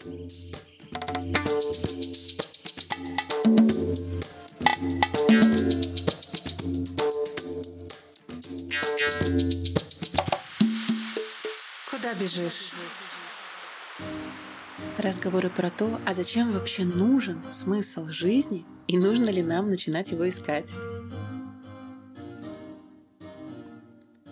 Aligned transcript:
Куда 0.00 0.14
бежишь? 12.18 12.70
Разговоры 14.96 15.50
про 15.50 15.68
то, 15.68 16.00
а 16.06 16.14
зачем 16.14 16.52
вообще 16.52 16.84
нужен 16.84 17.42
смысл 17.52 18.06
жизни 18.08 18.64
и 18.88 18.96
нужно 18.96 19.28
ли 19.28 19.42
нам 19.42 19.68
начинать 19.68 20.12
его 20.12 20.26
искать. 20.26 20.72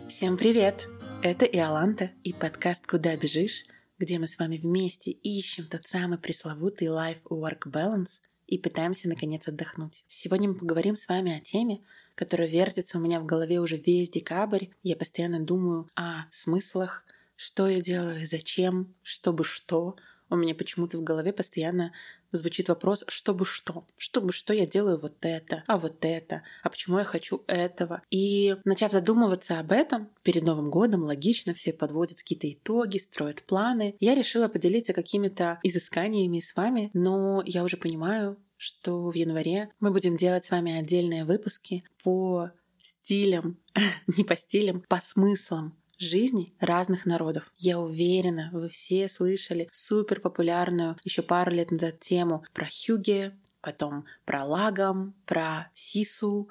Всем 0.09 0.39
привет! 0.39 0.89
Это 1.23 1.45
Иоланта 1.45 2.12
и 2.25 2.32
подкаст 2.32 2.87
«Куда 2.87 3.14
бежишь?», 3.16 3.64
где 3.99 4.19
мы 4.19 4.29
с 4.29 4.39
вами 4.39 4.57
вместе 4.57 5.11
ищем 5.11 5.67
тот 5.67 5.87
самый 5.87 6.19
пресловутый 6.19 6.89
life-work 6.89 7.66
balance 7.66 8.20
и 8.47 8.59
пытаемся 8.59 9.09
наконец 9.09 9.48
отдохнуть. 9.48 10.05
Сегодня 10.06 10.48
мы 10.48 10.55
поговорим 10.55 10.97
с 10.97 11.09
вами 11.09 11.37
о 11.37 11.41
теме, 11.41 11.83
которая 12.15 12.48
вертится 12.48 12.98
у 12.98 13.01
меня 13.01 13.20
в 13.20 13.27
голове 13.27 13.61
уже 13.61 13.77
весь 13.77 14.11
декабрь. 14.11 14.66
Я 14.83 14.97
постоянно 14.97 15.41
думаю 15.41 15.89
о 15.95 16.25
смыслах, 16.30 17.05
что 17.37 17.69
я 17.69 17.80
делаю, 17.80 18.25
зачем, 18.25 18.95
чтобы 19.03 19.45
что. 19.45 19.97
У 20.30 20.37
меня 20.37 20.55
почему-то 20.55 20.98
в 20.98 21.03
голове 21.03 21.33
постоянно 21.33 21.92
звучит 22.32 22.68
вопрос, 22.68 23.05
чтобы 23.09 23.45
что? 23.45 23.87
Чтобы 23.96 24.32
что 24.32 24.52
я 24.52 24.66
делаю 24.66 24.98
вот 24.98 25.16
это, 25.23 25.64
а 25.66 25.78
вот 25.78 26.05
это, 26.05 26.42
а 26.62 26.70
почему 26.70 26.98
я 26.98 27.05
хочу 27.05 27.42
этого? 27.46 28.02
И 28.10 28.56
начав 28.64 28.92
задумываться 28.92 29.59
об 29.59 29.73
этом, 29.73 30.09
перед 30.23 30.45
Новым 30.45 30.70
годом 30.70 31.02
логично 31.02 31.55
все 31.55 31.72
подводят 31.72 32.19
какие-то 32.19 32.50
итоги, 32.50 32.98
строят 32.98 33.42
планы. 33.42 33.96
Я 34.00 34.14
решила 34.14 34.48
поделиться 34.48 34.92
какими-то 34.92 35.59
изысканиями 35.62 36.41
с 36.41 36.55
вами, 36.55 36.91
но 36.92 37.42
я 37.46 37.64
уже 37.64 37.77
понимаю, 37.77 38.36
что 38.56 39.08
в 39.10 39.14
январе 39.14 39.70
мы 39.81 39.92
будем 39.92 40.16
делать 40.16 40.44
с 40.44 40.50
вами 40.50 40.78
отдельные 40.78 41.25
выпуски 41.25 41.83
по 42.03 42.50
стилям, 42.83 43.58
не 44.16 44.25
по 44.25 44.36
стилям, 44.36 44.84
по 44.88 45.00
смыслам 45.00 45.78
жизни 45.98 46.52
разных 46.60 47.06
народов. 47.06 47.52
Я 47.58 47.78
уверена, 47.78 48.50
вы 48.52 48.68
все 48.68 49.08
слышали 49.08 49.68
супер 49.72 50.20
популярную 50.20 50.96
еще 51.04 51.22
пару 51.22 51.50
лет 51.50 51.70
назад 51.70 52.00
тему 52.00 52.44
про 52.52 52.66
Хюге, 52.66 53.36
потом 53.60 54.04
про 54.24 54.44
Лагом, 54.44 55.14
про 55.26 55.70
Сису. 55.74 56.48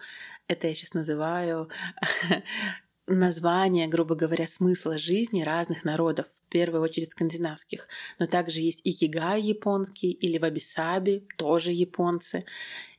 Это 0.48 0.68
я 0.68 0.74
сейчас 0.74 0.94
называю 0.94 1.70
название, 3.08 3.88
грубо 3.88 4.16
говоря, 4.16 4.48
смысла 4.48 4.98
жизни 4.98 5.44
разных 5.44 5.84
народов, 5.84 6.28
в 6.28 6.50
первую 6.50 6.82
очередь 6.82 7.12
скандинавских. 7.12 7.88
Но 8.20 8.26
также 8.26 8.60
есть 8.60 8.82
икигай 8.84 9.42
японский 9.42 10.12
или 10.12 10.38
вабисаби, 10.38 11.28
тоже 11.38 11.72
японцы. 11.72 12.46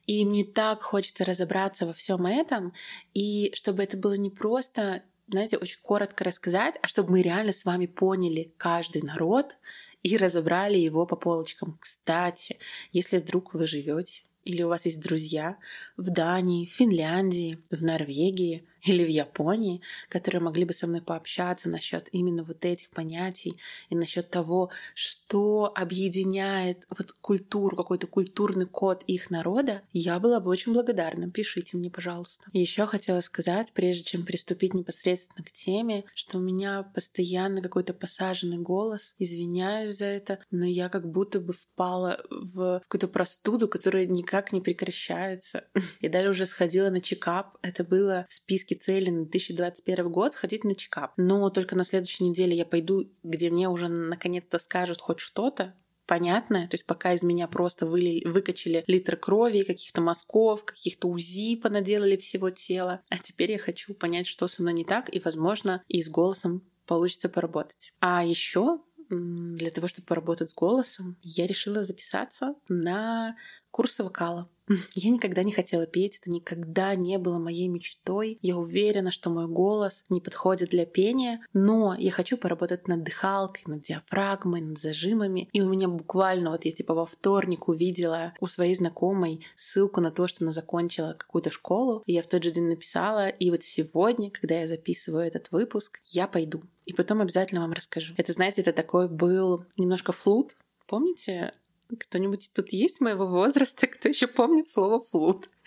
И 0.06 0.24
мне 0.24 0.44
так 0.44 0.82
хочется 0.82 1.24
разобраться 1.24 1.84
во 1.84 1.92
всем 1.92 2.26
этом, 2.26 2.72
и 3.12 3.50
чтобы 3.54 3.82
это 3.82 3.98
было 3.98 4.14
не 4.14 4.30
просто 4.30 5.02
знаете, 5.29 5.59
очень 5.59 5.81
коротко 5.83 6.25
рассказать, 6.25 6.79
а 6.83 6.89
чтобы 6.89 7.12
мы 7.12 7.23
реально 7.23 7.53
с 7.53 7.65
вами 7.65 7.87
поняли 7.87 8.53
каждый 8.57 9.03
народ 9.03 9.59
и 10.03 10.17
разобрали 10.17 10.79
его 10.79 11.07
по 11.07 11.17
полочкам. 11.17 11.77
Кстати, 11.81 12.59
если 12.93 13.19
вдруг 13.19 13.55
вы 13.55 13.67
живете 13.67 14.23
или 14.45 14.62
у 14.62 14.69
вас 14.69 14.87
есть 14.87 15.03
друзья 15.03 15.59
в 15.97 16.11
Дании, 16.11 16.65
Финляндии, 16.65 17.59
в 17.71 17.83
Норвегии 17.83 18.67
или 18.84 19.05
в 19.05 19.09
Японии, 19.09 19.81
которые 20.09 20.41
могли 20.41 20.65
бы 20.65 20.73
со 20.73 20.87
мной 20.87 21.03
пообщаться 21.03 21.69
насчет 21.69 22.09
именно 22.12 22.43
вот 22.43 22.65
этих 22.65 22.91
понятий 22.91 23.55
и 23.91 23.95
насчет 23.95 24.31
того, 24.31 24.71
что 24.95 25.73
объединяет 25.75 26.87
вот 26.97 27.12
культуру, 27.12 27.77
какой-то 27.77 28.06
культурный 28.06 28.67
код 28.67 29.03
их 29.06 29.31
народа, 29.31 29.83
я 29.93 30.19
была 30.19 30.41
бы 30.41 30.51
очень 30.51 30.73
благодарна. 30.73 31.31
Пишите 31.31 31.77
мне, 31.77 31.91
пожалуйста. 31.91 32.45
еще 32.53 32.87
хотела 32.87 33.21
сказать, 33.21 33.72
прежде 33.72 34.05
чем 34.05 34.25
приступить 34.25 34.75
непосредственно 34.75 35.44
к 35.44 35.53
теме, 35.53 36.05
что 36.15 36.38
у 36.38 36.41
меня 36.41 36.83
постоянно 36.94 37.62
какой-то 37.62 37.94
посаженный 37.94 38.59
голос. 38.59 39.15
Извиняюсь 39.19 39.97
за 39.97 40.06
это, 40.06 40.38
но 40.50 40.65
я 40.65 40.88
как 40.88 41.11
будто 41.11 41.41
бы 41.41 41.53
впала 41.53 42.21
в 42.31 42.81
какую-то 42.81 43.09
простуду, 43.09 43.69
которая 43.69 44.06
никак 44.06 44.53
не 44.53 44.61
прекращается. 44.61 45.65
Я 46.00 46.11
даже 46.11 46.31
уже 46.31 46.47
сходила 46.47 46.91
на 46.91 47.00
чекап. 47.00 47.56
Это 47.62 47.84
было 47.84 48.27
в 48.28 48.33
списке 48.33 48.68
цели 48.75 49.11
на 49.11 49.23
2021 49.25 50.11
год 50.11 50.33
сходить 50.33 50.65
на 50.65 50.75
чекап. 50.75 51.12
Но 51.17 51.49
только 51.51 51.77
на 51.77 51.84
следующей 51.84 52.25
неделе 52.25 52.56
я 52.56 52.65
пойду, 52.65 53.11
где 53.23 53.51
мне 53.51 53.69
уже 53.69 53.89
наконец-то 53.89 54.59
скажут 54.59 55.01
хоть 55.01 55.21
что-то, 55.21 55.75
понятное. 56.06 56.67
То 56.67 56.75
есть 56.75 56.87
пока 56.87 57.12
из 57.12 57.23
меня 57.23 57.47
просто 57.47 57.87
вылили, 57.87 58.27
выкачали 58.27 58.83
литр 58.87 59.17
крови, 59.17 59.62
каких-то 59.62 60.01
мазков, 60.01 60.65
каких-то 60.65 61.06
УЗИ 61.09 61.56
понаделали 61.56 62.17
всего 62.17 62.51
тела. 62.51 63.03
А 63.11 63.19
теперь 63.19 63.53
я 63.53 63.59
хочу 63.59 63.95
понять, 63.95 64.27
что 64.27 64.49
со 64.49 64.62
мной 64.62 64.75
не 64.75 64.85
так, 64.85 65.15
и, 65.15 65.21
возможно, 65.21 65.83
и 65.87 66.03
с 66.03 66.09
голосом 66.09 66.62
получится 66.87 67.29
поработать. 67.29 67.93
А 68.00 68.25
еще 68.25 68.81
для 69.11 69.71
того, 69.71 69.87
чтобы 69.87 70.06
поработать 70.06 70.50
с 70.50 70.55
голосом, 70.55 71.17
я 71.23 71.47
решила 71.47 71.83
записаться 71.83 72.55
на 72.69 73.37
курсы 73.71 74.03
вокала. 74.03 74.49
Я 74.95 75.11
никогда 75.11 75.43
не 75.43 75.53
хотела 75.53 75.87
петь, 75.87 76.19
это 76.21 76.31
никогда 76.31 76.95
не 76.95 77.19
было 77.19 77.39
моей 77.39 77.69
мечтой. 77.69 78.39
Я 78.43 78.56
уверена, 78.56 79.11
что 79.11 79.31
мой 79.31 79.47
голос 79.47 80.05
не 80.09 80.21
подходит 80.21 80.71
для 80.71 80.87
пения, 80.87 81.41
но 81.53 81.95
я 81.99 82.11
хочу 82.11 82.37
поработать 82.37 82.89
над 82.89 83.03
дыхалкой, 83.03 83.62
над 83.67 83.83
диафрагмой, 83.83 84.61
над 84.61 84.79
зажимами. 84.79 85.49
И 85.53 85.61
у 85.61 85.69
меня 85.69 85.89
буквально 85.89 86.51
вот 86.51 86.65
я 86.65 86.73
типа 86.73 86.95
во 86.95 87.06
вторник 87.06 87.69
увидела 87.69 88.34
у 88.41 88.47
своей 88.47 88.75
знакомой 88.75 89.45
ссылку 89.56 90.01
на 90.01 90.11
то, 90.11 90.27
что 90.27 90.45
она 90.45 90.53
закончила 90.53 91.15
какую-то 91.19 91.50
школу. 91.50 92.03
И 92.06 92.12
я 92.12 92.23
в 92.23 92.27
тот 92.27 92.45
же 92.45 92.50
день 92.50 92.69
написала, 92.69 93.29
и 93.29 93.50
вот 93.50 93.62
сегодня, 93.62 94.31
когда 94.31 94.61
я 94.61 94.67
записываю 94.67 95.27
этот 95.27 95.50
выпуск, 95.50 96.00
я 96.06 96.27
пойду. 96.27 96.62
И 96.85 96.93
потом 96.93 97.21
обязательно 97.21 97.61
вам 97.61 97.73
расскажу. 97.73 98.15
Это, 98.17 98.33
знаете, 98.33 98.62
это 98.62 98.73
такой 98.73 99.09
был 99.09 99.65
немножко 99.77 100.12
флут. 100.12 100.56
Помните, 100.87 101.53
кто-нибудь 101.97 102.50
тут 102.54 102.72
есть 102.72 103.00
моего 103.00 103.26
возраста, 103.26 103.87
кто 103.88 104.09
еще 104.09 104.26
помнит 104.26 104.66
слово 104.66 105.00
флут? 105.00 105.49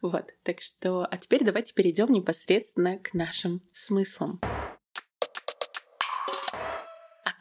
Вот, 0.00 0.34
так 0.42 0.60
что, 0.60 1.06
а 1.08 1.16
теперь 1.16 1.44
давайте 1.44 1.74
перейдем 1.74 2.10
непосредственно 2.10 2.98
к 2.98 3.14
нашим 3.14 3.62
смыслам. 3.72 4.40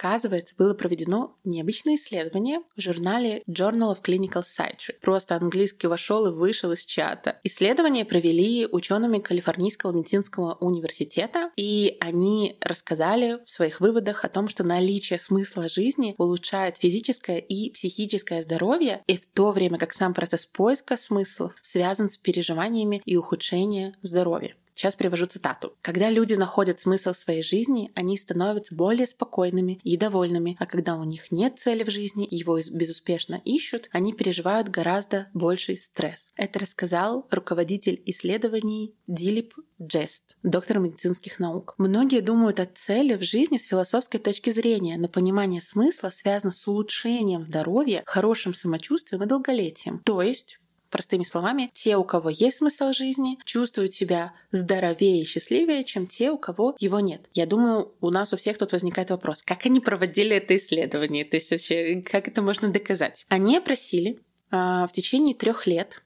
Оказывается, 0.01 0.55
было 0.57 0.73
проведено 0.73 1.37
необычное 1.43 1.93
исследование 1.93 2.61
в 2.75 2.81
журнале 2.81 3.43
Journal 3.47 3.93
of 3.93 4.01
Clinical 4.03 4.41
Psychiatry. 4.41 4.95
Просто 4.99 5.35
английский 5.35 5.85
вошел 5.85 6.25
и 6.25 6.31
вышел 6.31 6.71
из 6.71 6.85
чата. 6.85 7.39
Исследование 7.43 8.03
провели 8.03 8.65
учеными 8.65 9.19
Калифорнийского 9.19 9.91
медицинского 9.95 10.55
университета, 10.55 11.51
и 11.55 11.97
они 11.99 12.57
рассказали 12.61 13.37
в 13.45 13.51
своих 13.51 13.79
выводах 13.79 14.25
о 14.25 14.29
том, 14.29 14.47
что 14.47 14.63
наличие 14.63 15.19
смысла 15.19 15.67
жизни 15.67 16.15
улучшает 16.17 16.77
физическое 16.77 17.37
и 17.37 17.69
психическое 17.69 18.41
здоровье, 18.41 19.03
и 19.05 19.17
в 19.17 19.27
то 19.27 19.51
время 19.51 19.77
как 19.77 19.93
сам 19.93 20.15
процесс 20.15 20.47
поиска 20.47 20.97
смыслов 20.97 21.53
связан 21.61 22.09
с 22.09 22.17
переживаниями 22.17 23.03
и 23.05 23.17
ухудшением 23.17 23.93
здоровья. 24.01 24.55
Сейчас 24.81 24.95
привожу 24.95 25.27
цитату. 25.27 25.75
«Когда 25.83 26.09
люди 26.09 26.33
находят 26.33 26.79
смысл 26.79 27.13
своей 27.13 27.43
жизни, 27.43 27.91
они 27.93 28.17
становятся 28.17 28.73
более 28.73 29.05
спокойными 29.05 29.79
и 29.83 29.95
довольными, 29.95 30.57
а 30.59 30.65
когда 30.65 30.95
у 30.95 31.03
них 31.03 31.31
нет 31.31 31.59
цели 31.59 31.83
в 31.83 31.91
жизни, 31.91 32.27
его 32.31 32.57
безуспешно 32.57 33.39
ищут, 33.45 33.89
они 33.91 34.11
переживают 34.11 34.69
гораздо 34.69 35.27
больший 35.35 35.77
стресс». 35.77 36.31
Это 36.35 36.57
рассказал 36.57 37.27
руководитель 37.29 38.01
исследований 38.07 38.95
Дилип 39.05 39.53
Джест, 39.79 40.35
доктор 40.41 40.79
медицинских 40.79 41.37
наук. 41.37 41.75
Многие 41.77 42.21
думают 42.21 42.59
о 42.59 42.65
цели 42.65 43.13
в 43.13 43.21
жизни 43.21 43.57
с 43.57 43.65
философской 43.65 44.19
точки 44.19 44.49
зрения, 44.49 44.97
но 44.97 45.07
понимание 45.07 45.61
смысла 45.61 46.09
связано 46.09 46.51
с 46.51 46.67
улучшением 46.67 47.43
здоровья, 47.43 48.01
хорошим 48.07 48.55
самочувствием 48.55 49.21
и 49.21 49.27
долголетием. 49.27 50.01
То 50.05 50.23
есть 50.23 50.59
Простыми 50.91 51.23
словами, 51.23 51.71
те, 51.73 51.95
у 51.95 52.03
кого 52.03 52.29
есть 52.29 52.57
смысл 52.57 52.91
жизни, 52.91 53.39
чувствуют 53.45 53.93
себя 53.93 54.33
здоровее 54.51 55.21
и 55.21 55.25
счастливее, 55.25 55.83
чем 55.83 56.05
те, 56.05 56.31
у 56.31 56.37
кого 56.37 56.75
его 56.79 56.99
нет. 56.99 57.29
Я 57.33 57.45
думаю, 57.45 57.93
у 58.01 58.09
нас 58.09 58.33
у 58.33 58.37
всех 58.37 58.57
тут 58.57 58.73
возникает 58.73 59.09
вопрос, 59.09 59.41
как 59.41 59.65
они 59.65 59.79
проводили 59.79 60.35
это 60.35 60.55
исследование, 60.57 61.25
то 61.25 61.37
есть 61.37 61.49
вообще, 61.51 62.01
как 62.01 62.27
это 62.27 62.41
можно 62.41 62.69
доказать? 62.69 63.25
Они 63.29 63.57
опросили 63.57 64.19
э, 64.51 64.55
в 64.55 64.89
течение 64.91 65.33
трех 65.33 65.65
лет 65.65 66.03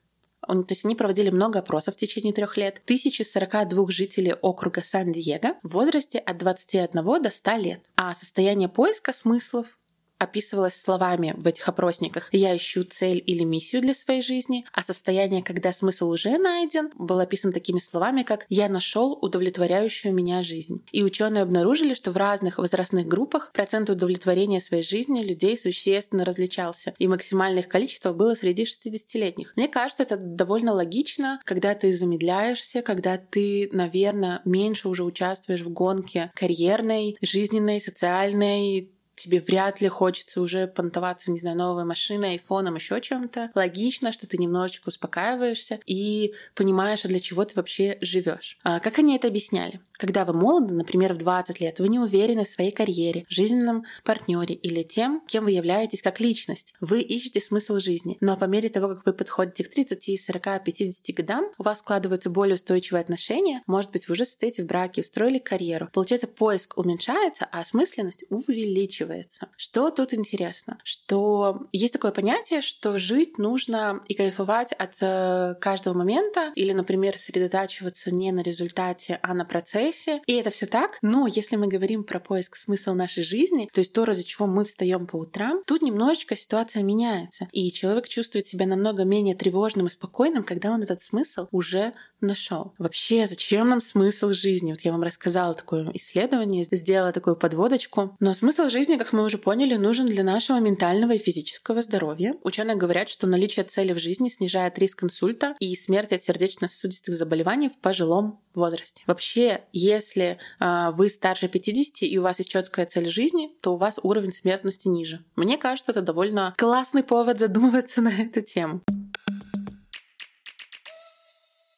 то 0.48 0.66
есть 0.70 0.86
они 0.86 0.96
проводили 0.96 1.30
много 1.30 1.60
опросов 1.60 1.96
в 1.96 1.98
течение 1.98 2.34
трех 2.34 2.58
лет. 2.58 2.82
1042 2.86 3.90
жителей 3.90 4.34
округа 4.34 4.84
Сан-Диего 4.84 5.56
в 5.64 5.74
возрасте 5.74 6.20
от 6.20 6.38
21 6.38 7.22
до 7.22 7.30
100 7.30 7.52
лет. 7.58 7.90
А 7.96 8.14
состояние 8.14 8.70
поиска 8.70 9.14
смыслов 9.14 9.78
описывалось 10.18 10.76
словами 10.76 11.34
в 11.38 11.48
этих 11.48 11.68
опросниках 11.68 12.30
«я 12.32 12.56
ищу 12.56 12.84
цель 12.84 13.22
или 13.26 13.44
миссию 13.44 13.82
для 13.82 13.94
своей 13.94 14.22
жизни», 14.22 14.66
а 14.72 14.84
состояние, 14.84 15.44
когда 15.44 15.72
смысл 15.72 16.10
уже 16.10 16.38
найден, 16.38 16.92
было 16.96 17.24
описано 17.24 17.54
такими 17.54 17.80
словами, 17.80 18.24
как 18.24 18.46
«я 18.50 18.70
нашел 18.70 19.18
удовлетворяющую 19.22 20.14
меня 20.14 20.42
жизнь». 20.42 20.84
И 20.92 21.04
ученые 21.04 21.44
обнаружили, 21.44 21.94
что 21.94 22.12
в 22.12 22.18
разных 22.18 22.58
возрастных 22.58 23.08
группах 23.08 23.52
процент 23.54 23.90
удовлетворения 23.90 24.60
своей 24.60 24.84
жизни 24.84 25.22
людей 25.22 25.58
существенно 25.58 26.26
различался, 26.26 26.94
и 26.98 27.08
максимальное 27.08 27.62
их 27.62 27.68
количество 27.68 28.14
было 28.14 28.36
среди 28.36 28.64
60-летних. 28.64 29.54
Мне 29.56 29.68
кажется, 29.68 30.04
это 30.04 30.18
довольно 30.18 30.74
логично, 30.74 31.40
когда 31.44 31.74
ты 31.76 31.92
замедляешься, 31.92 32.82
когда 32.82 33.18
ты, 33.18 33.70
наверное, 33.72 34.42
меньше 34.46 34.90
уже 34.90 35.04
участвуешь 35.04 35.62
в 35.62 35.70
гонке 35.70 36.32
карьерной, 36.36 37.18
жизненной, 37.22 37.80
социальной, 37.82 38.92
тебе 39.16 39.40
вряд 39.40 39.82
ли 39.82 39.88
хочется 39.88 40.42
уже 40.42 40.68
понтоваться, 40.68 41.32
не 41.32 41.40
знаю, 41.40 41.58
новой 41.58 41.86
машиной, 41.86 42.32
айфоном, 42.32 42.76
еще 42.76 43.02
чем-то. 43.02 43.52
Логично, 43.56 44.12
что 44.12 44.28
ты 44.28 44.38
немножечко 44.38 44.90
успокаиваешься 44.90 45.80
и 45.86 46.34
понимаешь, 46.54 47.06
а 47.06 47.08
для 47.08 47.20
чего 47.20 47.46
ты 47.46 47.56
вообще 47.56 47.98
живешь. 48.02 48.58
А 48.64 48.80
как 48.80 49.00
они 49.00 49.16
это 49.16 49.28
объясняли? 49.28 49.80
Когда 49.94 50.26
вы 50.26 50.34
молоды, 50.34 50.76
например, 50.76 51.14
в 51.14 51.18
20 51.18 51.62
лет, 51.62 51.80
вы 51.80 51.88
не 51.88 52.00
уверены 52.00 52.44
в 52.44 52.50
своей 52.50 52.72
карьере, 52.72 53.26
жизненном 53.30 53.86
партнере 54.04 54.56
или 54.56 54.84
тем, 54.84 55.22
кем 55.28 55.46
вы 55.46 55.52
являетесь 55.52 56.02
как 56.02 56.20
личность. 56.20 56.74
Вы 56.82 57.02
ищете 57.02 57.40
смысл 57.40 57.80
жизни. 57.80 58.18
Но 58.20 58.36
по 58.36 58.46
мере 58.46 58.70
того, 58.70 58.90
как 58.90 59.06
вы 59.06 59.14
подходите 59.14 59.64
к 59.64 59.70
30, 59.70 60.22
40, 60.22 60.64
50 60.64 61.16
годам, 61.16 61.46
у 61.58 61.64
вас 61.64 61.80
складываются 61.80 62.30
более 62.30 62.56
устойчивые 62.56 63.02
отношения. 63.02 63.62
Может 63.68 63.92
быть, 63.92 64.08
вы 64.08 64.14
уже 64.14 64.26
состоите 64.26 64.64
в 64.64 64.68
браке, 64.68 65.02
устроили 65.02 65.40
карьеру. 65.40 65.90
Получается, 65.94 66.28
поиск 66.28 66.78
уменьшается, 66.78 67.48
а 67.52 67.62
осмысленность 67.62 68.26
увеличивается 68.30 69.05
заканчивается. 69.06 69.48
Что 69.58 69.92
тут 69.92 70.14
интересно? 70.14 70.78
Что 70.84 71.68
есть 71.72 71.94
такое 71.94 72.12
понятие, 72.12 72.62
что 72.62 72.98
жить 72.98 73.38
нужно 73.38 74.02
и 74.08 74.14
кайфовать 74.14 74.74
от 74.74 74.96
э, 75.02 75.56
каждого 75.60 75.94
момента, 75.94 76.52
или, 76.56 76.74
например, 76.74 77.18
сосредотачиваться 77.18 78.14
не 78.14 78.32
на 78.32 78.42
результате, 78.42 79.20
а 79.22 79.34
на 79.34 79.46
процессе. 79.46 80.22
И 80.26 80.34
это 80.34 80.50
все 80.50 80.66
так. 80.66 80.98
Но 81.02 81.28
если 81.28 81.56
мы 81.56 81.68
говорим 81.68 82.04
про 82.04 82.20
поиск 82.20 82.56
смысла 82.56 82.94
нашей 82.94 83.24
жизни, 83.24 83.70
то 83.72 83.80
есть 83.80 83.94
то, 83.94 84.06
ради 84.06 84.24
чего 84.24 84.48
мы 84.48 84.66
встаем 84.66 85.08
по 85.08 85.18
утрам, 85.18 85.62
тут 85.66 85.82
немножечко 85.82 86.36
ситуация 86.36 86.84
меняется. 86.84 87.48
И 87.52 87.72
человек 87.72 88.08
чувствует 88.08 88.46
себя 88.46 88.66
намного 88.66 89.04
менее 89.04 89.36
тревожным 89.36 89.88
и 89.88 89.90
спокойным, 89.90 90.44
когда 90.44 90.72
он 90.72 90.82
этот 90.82 91.02
смысл 91.02 91.48
уже 91.52 91.94
нашел. 92.22 92.74
Вообще, 92.78 93.26
зачем 93.26 93.70
нам 93.70 93.82
смысл 93.82 94.32
жизни? 94.32 94.72
Вот 94.72 94.82
я 94.82 94.92
вам 94.92 95.04
рассказала 95.04 95.54
такое 95.54 95.92
исследование, 95.94 96.64
сделала 96.72 97.12
такую 97.12 97.36
подводочку. 97.36 98.16
Но 98.20 98.34
смысл 98.34 98.70
жизни, 98.70 98.95
как 98.98 99.14
мы 99.14 99.24
уже 99.24 99.38
поняли, 99.38 99.76
нужен 99.76 100.06
для 100.06 100.24
нашего 100.24 100.60
ментального 100.60 101.14
и 101.14 101.18
физического 101.18 101.82
здоровья. 101.82 102.36
Ученые 102.44 102.76
говорят, 102.76 103.10
что 103.10 103.28
наличие 103.28 103.66
цели 103.66 103.94
в 103.94 103.98
жизни 103.98 104.30
снижает 104.30 104.78
риск 104.80 105.04
инсульта 105.04 105.56
и 105.60 105.76
смерти 105.76 106.14
от 106.16 106.24
сердечно-сосудистых 106.24 107.14
заболеваний 107.14 107.70
в 107.70 107.78
пожилом 107.78 108.40
возрасте. 108.54 109.04
Вообще, 109.08 109.62
если 109.74 110.38
э, 110.60 110.90
вы 110.92 111.10
старше 111.10 111.48
50 111.48 112.04
и 112.04 112.18
у 112.18 112.22
вас 112.22 112.40
есть 112.40 112.52
четкая 112.52 112.86
цель 112.86 113.10
жизни, 113.10 113.52
то 113.62 113.74
у 113.74 113.78
вас 113.78 114.00
уровень 114.02 114.32
смертности 114.32 114.88
ниже. 114.88 115.24
Мне 115.36 115.58
кажется, 115.58 115.92
это 115.92 116.02
довольно 116.02 116.54
классный 116.58 117.04
повод 117.04 117.40
задумываться 117.40 118.02
на 118.04 118.10
эту 118.10 118.42
тему. 118.42 118.82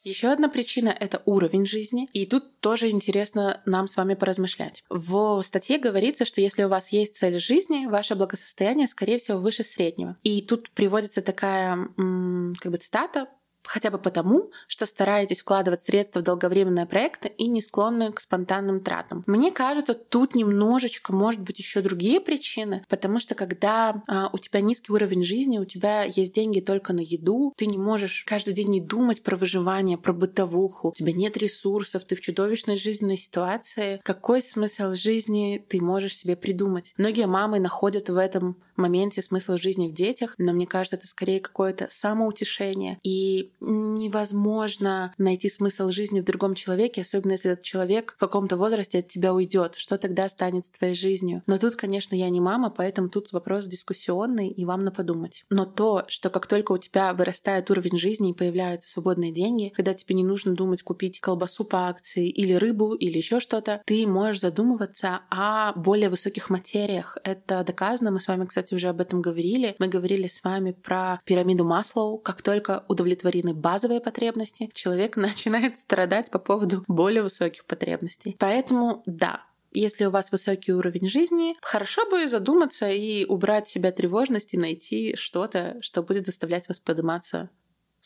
Еще 0.08 0.30
одна 0.30 0.48
причина— 0.48 0.96
это 1.00 1.22
уровень 1.26 1.66
жизни. 1.66 2.08
И 2.14 2.26
тут 2.26 2.62
тоже 2.62 2.90
интересно 2.90 3.62
нам 3.66 3.90
с 3.90 3.98
вами 3.98 4.14
поразмышлять. 4.14 4.86
В 4.90 5.42
статье 5.44 5.78
говорится, 5.80 6.24
что 6.24 6.40
если 6.40 6.64
у 6.64 6.70
вас 6.70 6.94
есть 6.94 7.18
цель 7.18 7.38
жизни, 7.40 7.88
ваше 7.88 8.16
благосостояние, 8.16 8.88
скорее 8.88 9.18
всего, 9.18 9.38
выше 9.38 9.66
среднего. 9.66 10.16
И 10.24 10.42
тут 10.42 10.72
приводится 10.72 11.22
такая 11.22 11.90
как 11.98 12.72
бы 12.72 12.78
цитата 12.78 13.28
хотя 13.68 13.92
бы 13.92 13.98
потому, 13.98 14.52
что 14.68 14.86
стараетесь 14.86 15.42
вкладывать 15.42 15.84
средства 15.84 16.20
в 16.20 16.24
долговременные 16.24 16.86
проекты 16.86 17.28
и 17.28 17.48
не 17.48 17.62
склонны 17.62 18.12
к 18.12 18.20
спонтанным 18.20 18.82
тратам. 18.82 19.24
Мне 19.28 19.52
кажется, 19.52 19.94
тут 19.94 20.36
немножечко, 20.36 21.14
может 21.14 21.42
быть, 21.42 21.60
еще 21.60 21.82
другие 21.82 22.20
причины, 22.20 22.86
потому 22.90 23.20
что 23.20 23.36
когда 23.36 24.02
а, 24.08 24.30
у 24.34 24.38
тебя 24.38 24.62
низкий 24.62 24.92
уровень 24.92 25.24
жизни, 25.24 25.60
у 25.60 25.66
тебя 25.66 26.04
есть 26.04 26.34
деньги 26.34 26.60
только 26.60 26.94
на 26.94 27.02
еду, 27.02 27.54
ты 27.58 27.66
не 27.66 27.78
можешь 27.78 28.24
каждый 28.26 28.54
день 28.54 28.70
не 28.70 28.82
думать 28.82 29.24
про 29.24 29.36
выживание, 29.36 29.98
про 29.98 30.14
бытовуху, 30.14 30.90
у 30.90 30.94
тебя 30.94 31.14
нет 31.14 31.38
ресурсов, 31.38 32.06
ты 32.06 32.16
в 32.16 32.22
чудовищной 32.22 32.78
жизненной 32.78 33.18
ситуации. 33.18 34.00
Какой 34.04 34.42
смысл 34.42 34.94
жизни 34.94 35.64
ты 35.68 35.82
можешь 35.82 36.16
себе 36.16 36.36
придумать? 36.36 36.94
Многие 36.98 37.28
мамы 37.28 37.60
находят 37.60 38.10
в 38.10 38.18
этом 38.18 38.58
моменте 38.78 39.22
смысла 39.22 39.58
жизни 39.58 39.88
в 39.88 39.94
детях, 39.94 40.36
но 40.38 40.54
мне 40.54 40.68
кажется, 40.68 40.96
это 40.96 41.08
скорее 41.08 41.40
какое-то 41.40 41.88
самоутешение. 41.90 42.98
И 43.04 43.52
невозможно 43.60 45.14
найти 45.18 45.50
смысл 45.50 45.90
жизни 45.90 46.22
в 46.22 46.26
другом 46.26 46.56
человеке, 46.56 47.02
особенно 47.02 47.34
если 47.34 47.52
этот 47.52 47.64
человек 47.64 48.14
в 48.16 48.20
каком-то 48.20 48.58
возрасте 48.58 49.00
от 49.00 49.08
тебя 49.08 49.34
уйдет. 49.34 49.76
Что 49.76 49.98
тогда 49.98 50.26
останется 50.26 50.72
твоей 50.72 50.94
жизнью? 50.94 51.44
Но 51.48 51.58
тут, 51.58 51.76
конечно, 51.76 52.16
я 52.16 52.30
не 52.30 52.40
мама, 52.40 52.70
поэтому 52.70 53.10
тут 53.10 53.32
вопрос 53.32 53.66
дискуссионный, 53.66 54.50
и 54.50 54.66
вам 54.66 54.84
на 54.84 54.92
подумать. 54.92 55.46
Но 55.50 55.66
то, 55.66 56.04
что 56.08 56.30
как 56.30 56.48
только 56.48 56.72
у 56.72 56.78
тебя 56.78 57.14
вырастает 57.14 57.70
уровень 57.70 57.98
жизни 57.98 58.32
и 58.32 58.34
появляются 58.34 58.90
свободные 58.90 59.32
деньги, 59.32 59.72
когда 59.76 59.94
тебе 59.94 60.16
не 60.16 60.24
нужно 60.24 60.54
думать 60.54 60.84
купить 60.84 61.20
колбасу 61.20 61.64
по 61.64 61.88
акции 61.88 62.30
или 62.30 62.54
рыбу 62.54 62.94
или 62.94 63.18
еще 63.18 63.40
что-то, 63.40 63.82
ты 63.86 64.08
можешь 64.08 64.42
задумываться 64.42 65.22
о 65.30 65.74
более 65.74 66.10
высоких 66.10 66.50
материях. 66.50 67.18
Это 67.24 67.64
доказано. 67.64 68.12
Мы 68.12 68.20
с 68.20 68.28
вами, 68.28 68.46
кстати, 68.46 68.74
уже 68.74 68.90
об 68.90 69.02
этом 69.02 69.22
говорили. 69.22 69.76
Мы 69.80 69.88
говорили 69.88 70.28
с 70.28 70.44
вами 70.44 70.72
про 70.72 71.22
пирамиду 71.26 71.64
Маслоу. 71.66 72.18
Как 72.18 72.42
только 72.42 72.84
удовлетворены 72.88 73.47
базовые 73.54 74.02
потребности, 74.02 74.70
человек 74.74 75.16
начинает 75.18 75.78
страдать 75.78 76.32
по 76.32 76.40
поводу 76.40 76.84
более 76.88 77.24
высоких 77.24 77.66
потребностей. 77.66 78.36
Поэтому 78.40 79.04
да, 79.06 79.44
если 79.74 80.06
у 80.06 80.10
вас 80.10 80.32
высокий 80.32 80.74
уровень 80.74 81.08
жизни, 81.08 81.56
хорошо 81.62 82.10
бы 82.10 82.28
задуматься 82.28 82.90
и 82.90 83.26
убрать 83.26 83.68
себя 83.68 83.92
тревожность 83.92 84.54
и 84.54 84.58
найти 84.58 85.16
что-то, 85.16 85.78
что 85.82 86.02
будет 86.04 86.26
заставлять 86.26 86.68
вас 86.68 86.80
подниматься 86.80 87.50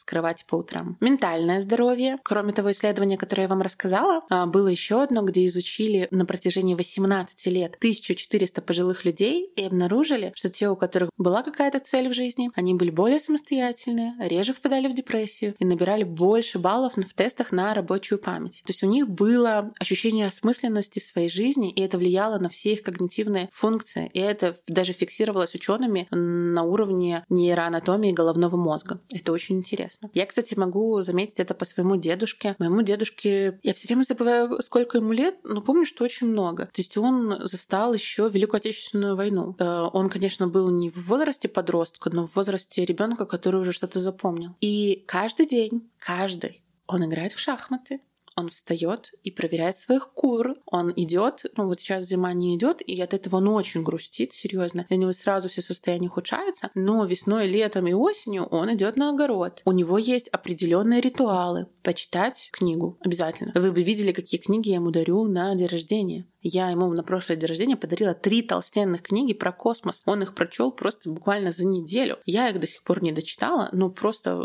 с 0.01 0.03
кровати 0.03 0.45
по 0.47 0.55
утрам. 0.55 0.97
Ментальное 0.99 1.61
здоровье. 1.61 2.17
Кроме 2.23 2.53
того 2.53 2.71
исследования, 2.71 3.17
которое 3.17 3.43
я 3.43 3.47
вам 3.47 3.61
рассказала, 3.61 4.23
а, 4.29 4.47
было 4.47 4.67
еще 4.67 5.01
одно, 5.01 5.21
где 5.21 5.45
изучили 5.45 6.07
на 6.11 6.25
протяжении 6.25 6.73
18 6.73 7.45
лет 7.47 7.75
1400 7.77 8.61
пожилых 8.61 9.05
людей 9.05 9.51
и 9.55 9.63
обнаружили, 9.63 10.33
что 10.35 10.49
те, 10.49 10.69
у 10.69 10.75
которых 10.75 11.11
была 11.17 11.43
какая-то 11.43 11.79
цель 11.79 12.09
в 12.09 12.13
жизни, 12.13 12.49
они 12.55 12.73
были 12.73 12.89
более 12.89 13.19
самостоятельные, 13.19 14.15
реже 14.19 14.53
впадали 14.53 14.87
в 14.87 14.95
депрессию 14.95 15.55
и 15.59 15.65
набирали 15.65 16.03
больше 16.03 16.57
баллов 16.57 16.93
в 16.97 17.13
тестах 17.13 17.51
на 17.51 17.73
рабочую 17.73 18.17
память. 18.17 18.63
То 18.65 18.71
есть 18.71 18.83
у 18.83 18.87
них 18.87 19.07
было 19.07 19.71
ощущение 19.79 20.25
осмысленности 20.27 20.97
своей 20.97 21.29
жизни, 21.29 21.71
и 21.71 21.81
это 21.81 21.99
влияло 21.99 22.39
на 22.39 22.49
все 22.49 22.73
их 22.73 22.81
когнитивные 22.81 23.49
функции. 23.53 24.09
И 24.13 24.19
это 24.19 24.55
даже 24.67 24.93
фиксировалось 24.93 25.53
учеными 25.53 26.07
на 26.09 26.63
уровне 26.63 27.23
нейроанатомии 27.29 28.11
головного 28.11 28.55
мозга. 28.55 28.99
Это 29.13 29.31
очень 29.31 29.57
интересно 29.57 29.90
интересно. 29.91 30.09
Я, 30.13 30.25
кстати, 30.25 30.55
могу 30.55 31.01
заметить 31.01 31.39
это 31.39 31.53
по 31.53 31.65
своему 31.65 31.97
дедушке. 31.97 32.55
Моему 32.59 32.81
дедушке, 32.81 33.59
я 33.63 33.73
все 33.73 33.87
время 33.87 34.03
забываю, 34.03 34.61
сколько 34.61 34.97
ему 34.97 35.11
лет, 35.11 35.35
но 35.43 35.61
помню, 35.61 35.85
что 35.85 36.03
очень 36.03 36.27
много. 36.27 36.65
То 36.67 36.81
есть 36.81 36.97
он 36.97 37.47
застал 37.47 37.93
еще 37.93 38.29
Великую 38.29 38.57
Отечественную 38.57 39.15
войну. 39.15 39.55
Э, 39.59 39.89
он, 39.93 40.09
конечно, 40.09 40.47
был 40.47 40.69
не 40.69 40.89
в 40.89 41.07
возрасте 41.07 41.47
подростка, 41.47 42.09
но 42.11 42.25
в 42.25 42.35
возрасте 42.35 42.85
ребенка, 42.85 43.25
который 43.25 43.61
уже 43.61 43.71
что-то 43.71 43.99
запомнил. 43.99 44.55
И 44.61 45.03
каждый 45.07 45.45
день, 45.45 45.89
каждый, 45.99 46.63
он 46.87 47.05
играет 47.05 47.33
в 47.33 47.39
шахматы, 47.39 48.01
он 48.35 48.49
встает 48.49 49.11
и 49.23 49.31
проверяет 49.31 49.77
своих 49.77 50.11
кур. 50.13 50.53
Он 50.65 50.91
идет, 50.95 51.45
ну 51.57 51.67
вот 51.67 51.79
сейчас 51.79 52.05
зима 52.05 52.33
не 52.33 52.55
идет, 52.55 52.81
и 52.81 52.99
от 53.01 53.13
этого 53.13 53.37
он 53.37 53.47
очень 53.49 53.83
грустит, 53.83 54.33
серьезно. 54.33 54.85
У 54.89 54.95
него 54.95 55.11
сразу 55.11 55.49
все 55.49 55.61
состояние 55.61 56.09
ухудшается. 56.09 56.69
Но 56.75 57.03
весной, 57.05 57.47
летом 57.47 57.87
и 57.87 57.93
осенью 57.93 58.45
он 58.45 58.73
идет 58.73 58.95
на 58.97 59.09
огород. 59.09 59.61
У 59.65 59.71
него 59.71 59.97
есть 59.97 60.27
определенные 60.29 61.01
ритуалы. 61.01 61.67
Почитать 61.83 62.49
книгу 62.51 62.97
обязательно. 63.01 63.51
Вы 63.55 63.71
бы 63.71 63.83
видели, 63.83 64.11
какие 64.11 64.39
книги 64.39 64.69
я 64.69 64.75
ему 64.75 64.91
дарю 64.91 65.25
на 65.25 65.53
день 65.55 65.67
рождения. 65.67 66.25
Я 66.41 66.69
ему 66.69 66.91
на 66.93 67.03
прошлое 67.03 67.37
день 67.37 67.49
рождения 67.49 67.77
подарила 67.77 68.13
три 68.13 68.41
толстенных 68.41 69.03
книги 69.03 69.33
про 69.33 69.51
космос. 69.51 70.01
Он 70.05 70.23
их 70.23 70.33
прочел 70.33 70.71
просто 70.71 71.09
буквально 71.09 71.51
за 71.51 71.65
неделю. 71.65 72.17
Я 72.25 72.49
их 72.49 72.59
до 72.59 72.65
сих 72.65 72.83
пор 72.83 73.03
не 73.03 73.11
дочитала, 73.11 73.69
но 73.73 73.91
просто 73.91 74.41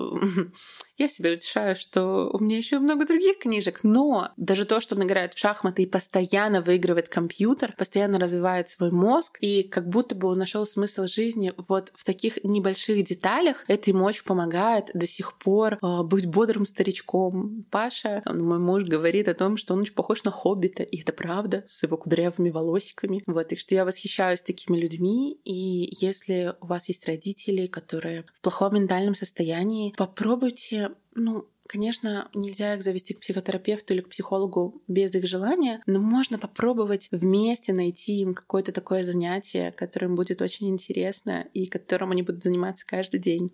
я 0.99 1.09
себя 1.09 1.33
утешаю, 1.33 1.75
что 1.75 2.31
у 2.33 2.39
меня 2.39 2.59
еще 2.59 2.79
много 2.81 3.07
других 3.07 3.39
книжек. 3.39 3.81
Но 3.83 4.29
даже 4.37 4.67
то, 4.67 4.81
что 4.81 4.95
он 4.95 5.05
играет 5.05 5.33
в 5.33 5.39
шахматы 5.39 5.85
и 5.85 5.87
постоянно 5.87 6.61
выигрывает 6.61 7.09
компьютер, 7.09 7.75
постоянно 7.79 8.19
развивает 8.19 8.69
свой 8.69 8.91
мозг, 8.91 9.39
и 9.41 9.63
как 9.63 9.89
будто 9.89 10.15
бы 10.15 10.29
он 10.29 10.39
нашел 10.39 10.67
смысл 10.67 11.07
жизни 11.07 11.55
вот 11.69 11.93
в 11.95 12.05
таких 12.05 12.45
небольших 12.45 13.03
деталях, 13.05 13.65
это 13.69 13.91
ему 13.91 14.05
очень 14.05 14.25
помогает 14.25 14.91
до 14.93 15.07
сих 15.07 15.39
пор 15.39 15.79
э, 15.81 16.03
быть 16.03 16.27
бодрым 16.27 16.67
старичком. 16.67 17.65
Паша, 17.71 18.23
мой 18.27 18.59
муж, 18.59 18.85
говорит 18.85 19.29
о 19.29 19.35
том, 19.35 19.57
что 19.57 19.73
он 19.73 19.81
очень 19.81 19.95
похож 19.95 20.25
на 20.25 20.31
хоббита, 20.31 20.83
и 20.83 21.01
это 21.01 21.13
правда, 21.13 21.65
с 21.67 21.86
его 21.87 21.97
кудрявыми 21.97 22.51
волосиками. 22.51 23.23
Вот, 23.27 23.49
так 23.49 23.59
что 23.59 23.75
я 23.75 23.85
восхищаюсь 23.85 24.43
такими 24.43 24.77
людьми, 24.79 25.41
и 25.45 25.89
если 26.01 26.55
у 26.61 26.67
вас 26.67 26.89
есть 26.89 27.07
родители, 27.07 27.67
которые 27.67 28.25
в 28.35 28.41
плохом 28.41 28.75
ментальном 28.75 29.15
состоянии, 29.15 29.95
попробуйте, 29.97 30.91
ну, 31.15 31.47
Конечно, 31.69 32.29
нельзя 32.35 32.75
их 32.75 32.83
завести 32.83 33.15
к 33.15 33.21
психотерапевту 33.21 33.95
или 33.95 34.01
к 34.01 34.09
психологу 34.09 34.83
без 34.87 35.15
их 35.15 35.27
желания, 35.27 35.83
но 35.87 35.99
можно 35.99 36.39
попробовать 36.39 37.09
вместе 37.11 37.73
найти 37.73 38.21
им 38.21 38.35
какое-то 38.35 38.73
такое 38.73 39.03
занятие, 39.03 39.73
которое 39.73 40.07
им 40.07 40.15
будет 40.15 40.41
очень 40.41 40.69
интересно 40.69 41.47
и 41.53 41.67
которым 41.67 42.13
они 42.13 42.23
будут 42.23 42.43
заниматься 42.43 42.87
каждый 42.87 43.21
день. 43.21 43.51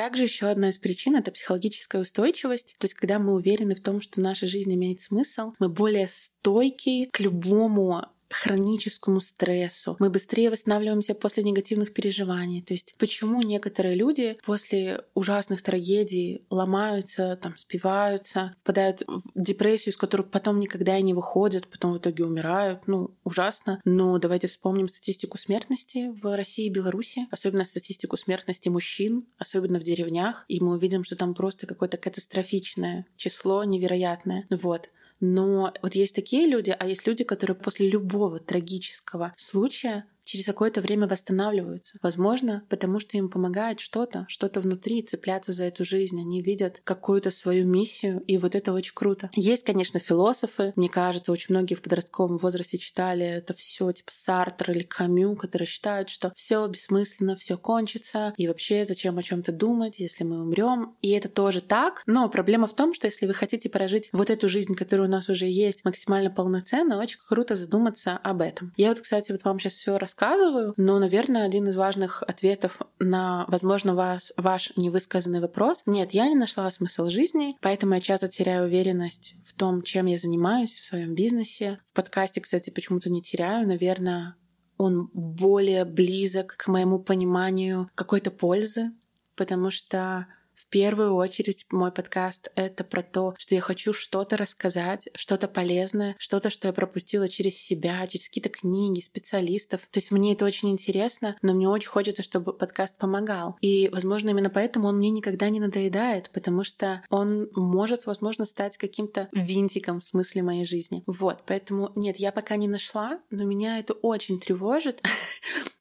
Также 0.00 0.22
еще 0.22 0.46
одна 0.46 0.70
из 0.70 0.78
причин— 0.78 1.14
это 1.16 1.30
психологическая 1.30 2.00
устойчивость. 2.00 2.74
То 2.78 2.86
есть, 2.86 2.94
когда 2.94 3.18
мы 3.18 3.34
уверены 3.34 3.74
в 3.74 3.82
том, 3.82 4.00
что 4.00 4.22
наша 4.22 4.46
жизнь 4.46 4.74
имеет 4.74 4.98
смысл, 4.98 5.52
мы 5.58 5.68
более 5.68 6.08
стойки 6.08 7.06
к 7.12 7.20
любому 7.20 8.06
хроническому 8.30 9.20
стрессу. 9.20 9.96
Мы 9.98 10.08
быстрее 10.08 10.50
восстанавливаемся 10.50 11.14
после 11.14 11.42
негативных 11.42 11.92
переживаний. 11.92 12.62
То 12.62 12.74
есть 12.74 12.94
почему 12.98 13.42
некоторые 13.42 13.94
люди 13.94 14.38
после 14.44 15.04
ужасных 15.14 15.62
трагедий 15.62 16.44
ломаются, 16.48 17.38
там, 17.42 17.56
спиваются, 17.56 18.52
впадают 18.60 19.02
в 19.06 19.22
депрессию, 19.34 19.92
из 19.92 19.96
которой 19.96 20.22
потом 20.22 20.58
никогда 20.58 20.96
и 20.96 21.02
не 21.02 21.14
выходят, 21.14 21.68
потом 21.68 21.92
в 21.92 21.98
итоге 21.98 22.24
умирают. 22.24 22.86
Ну, 22.86 23.10
ужасно. 23.24 23.80
Но 23.84 24.18
давайте 24.18 24.46
вспомним 24.46 24.88
статистику 24.88 25.36
смертности 25.36 26.10
в 26.12 26.36
России 26.36 26.66
и 26.66 26.70
Беларуси, 26.70 27.26
особенно 27.30 27.64
статистику 27.64 28.16
смертности 28.16 28.68
мужчин, 28.68 29.26
особенно 29.38 29.80
в 29.80 29.84
деревнях, 29.84 30.44
и 30.48 30.60
мы 30.60 30.74
увидим, 30.74 31.04
что 31.04 31.16
там 31.16 31.34
просто 31.34 31.66
какое-то 31.66 31.96
катастрофичное 31.96 33.06
число, 33.16 33.64
невероятное. 33.64 34.46
Вот. 34.50 34.88
Но 35.20 35.72
вот 35.82 35.94
есть 35.94 36.14
такие 36.14 36.48
люди, 36.48 36.74
а 36.76 36.86
есть 36.86 37.06
люди, 37.06 37.24
которые 37.24 37.54
после 37.56 37.88
любого 37.88 38.38
трагического 38.38 39.34
случая 39.36 40.06
через 40.30 40.46
какое-то 40.46 40.80
время 40.80 41.08
восстанавливаются. 41.08 41.98
Возможно, 42.02 42.62
потому 42.68 43.00
что 43.00 43.16
им 43.16 43.28
помогает 43.28 43.80
что-то, 43.80 44.26
что-то 44.28 44.60
внутри 44.60 45.02
цепляться 45.02 45.52
за 45.52 45.64
эту 45.64 45.84
жизнь. 45.84 46.20
Они 46.20 46.40
видят 46.40 46.80
какую-то 46.84 47.32
свою 47.32 47.66
миссию, 47.66 48.20
и 48.28 48.38
вот 48.38 48.54
это 48.54 48.72
очень 48.72 48.94
круто. 48.94 49.28
Есть, 49.34 49.64
конечно, 49.64 49.98
философы. 49.98 50.72
Мне 50.76 50.88
кажется, 50.88 51.32
очень 51.32 51.52
многие 51.52 51.74
в 51.74 51.82
подростковом 51.82 52.36
возрасте 52.36 52.78
читали 52.78 53.26
это 53.26 53.54
все 53.54 53.90
типа 53.90 54.12
Сартр 54.12 54.70
или 54.70 54.84
Камю, 54.84 55.34
которые 55.34 55.66
считают, 55.66 56.08
что 56.08 56.32
все 56.36 56.64
бессмысленно, 56.68 57.34
все 57.34 57.58
кончится, 57.58 58.32
и 58.36 58.46
вообще 58.46 58.84
зачем 58.84 59.18
о 59.18 59.22
чем-то 59.22 59.50
думать, 59.50 59.98
если 59.98 60.22
мы 60.22 60.42
умрем. 60.42 60.94
И 61.02 61.10
это 61.10 61.28
тоже 61.28 61.60
так. 61.60 62.04
Но 62.06 62.28
проблема 62.28 62.68
в 62.68 62.76
том, 62.76 62.94
что 62.94 63.08
если 63.08 63.26
вы 63.26 63.34
хотите 63.34 63.68
прожить 63.68 64.10
вот 64.12 64.30
эту 64.30 64.48
жизнь, 64.48 64.76
которая 64.76 65.08
у 65.08 65.10
нас 65.10 65.28
уже 65.28 65.46
есть, 65.46 65.84
максимально 65.84 66.30
полноценно, 66.30 67.00
очень 67.00 67.18
круто 67.26 67.56
задуматься 67.56 68.16
об 68.16 68.42
этом. 68.42 68.72
Я 68.76 68.90
вот, 68.90 69.00
кстати, 69.00 69.32
вот 69.32 69.42
вам 69.42 69.58
сейчас 69.58 69.72
все 69.72 69.98
рассказываю 69.98 70.19
рассказываю, 70.20 70.74
но, 70.76 70.98
наверное, 70.98 71.44
один 71.44 71.68
из 71.68 71.76
важных 71.76 72.22
ответов 72.22 72.80
на, 72.98 73.46
возможно, 73.48 73.94
вас, 73.94 74.32
ваш 74.36 74.72
невысказанный 74.76 75.40
вопрос. 75.40 75.82
Нет, 75.86 76.12
я 76.12 76.28
не 76.28 76.34
нашла 76.34 76.70
смысл 76.70 77.06
жизни, 77.06 77.56
поэтому 77.60 77.94
я 77.94 78.00
часто 78.00 78.28
теряю 78.28 78.66
уверенность 78.66 79.34
в 79.44 79.54
том, 79.54 79.82
чем 79.82 80.06
я 80.06 80.16
занимаюсь 80.16 80.78
в 80.78 80.84
своем 80.84 81.14
бизнесе. 81.14 81.80
В 81.84 81.94
подкасте, 81.94 82.40
кстати, 82.40 82.70
почему-то 82.70 83.10
не 83.10 83.22
теряю. 83.22 83.66
Наверное, 83.66 84.36
он 84.76 85.10
более 85.12 85.84
близок 85.84 86.56
к 86.56 86.68
моему 86.68 86.98
пониманию 86.98 87.90
какой-то 87.94 88.30
пользы, 88.30 88.92
потому 89.36 89.70
что 89.70 90.26
в 90.60 90.66
первую 90.66 91.14
очередь 91.14 91.64
мой 91.72 91.90
подкаст— 91.90 92.52
это 92.54 92.84
про 92.84 93.02
то, 93.02 93.34
что 93.38 93.54
я 93.54 93.62
хочу 93.62 93.94
что-то 93.94 94.36
рассказать, 94.36 95.08
что-то 95.14 95.48
полезное, 95.48 96.14
что-то, 96.18 96.50
что 96.50 96.68
я 96.68 96.74
пропустила 96.74 97.28
через 97.28 97.56
себя, 97.56 98.06
через 98.06 98.28
какие-то 98.28 98.50
книги, 98.50 99.00
специалистов. 99.00 99.88
То 99.90 99.98
есть 99.98 100.10
мне 100.10 100.34
это 100.34 100.44
очень 100.44 100.70
интересно, 100.70 101.34
но 101.40 101.54
мне 101.54 101.66
очень 101.66 101.88
хочется, 101.88 102.22
чтобы 102.22 102.52
подкаст 102.52 102.98
помогал. 102.98 103.56
И, 103.62 103.88
возможно, 103.88 104.30
именно 104.30 104.50
поэтому 104.50 104.88
он 104.88 104.98
мне 104.98 105.08
никогда 105.08 105.48
не 105.48 105.60
надоедает, 105.60 106.28
потому 106.30 106.62
что 106.62 107.02
он 107.08 107.48
может, 107.56 108.04
возможно, 108.04 108.44
стать 108.44 108.76
каким-то 108.76 109.28
винтиком 109.32 110.00
в 110.00 110.04
смысле 110.04 110.42
моей 110.42 110.64
жизни. 110.64 111.02
Вот, 111.06 111.42
поэтому 111.46 111.90
нет, 111.96 112.18
я 112.18 112.32
пока 112.32 112.56
не 112.56 112.68
нашла, 112.68 113.18
но 113.30 113.44
меня 113.44 113.78
это 113.78 113.94
очень 113.94 114.38
тревожит, 114.38 115.02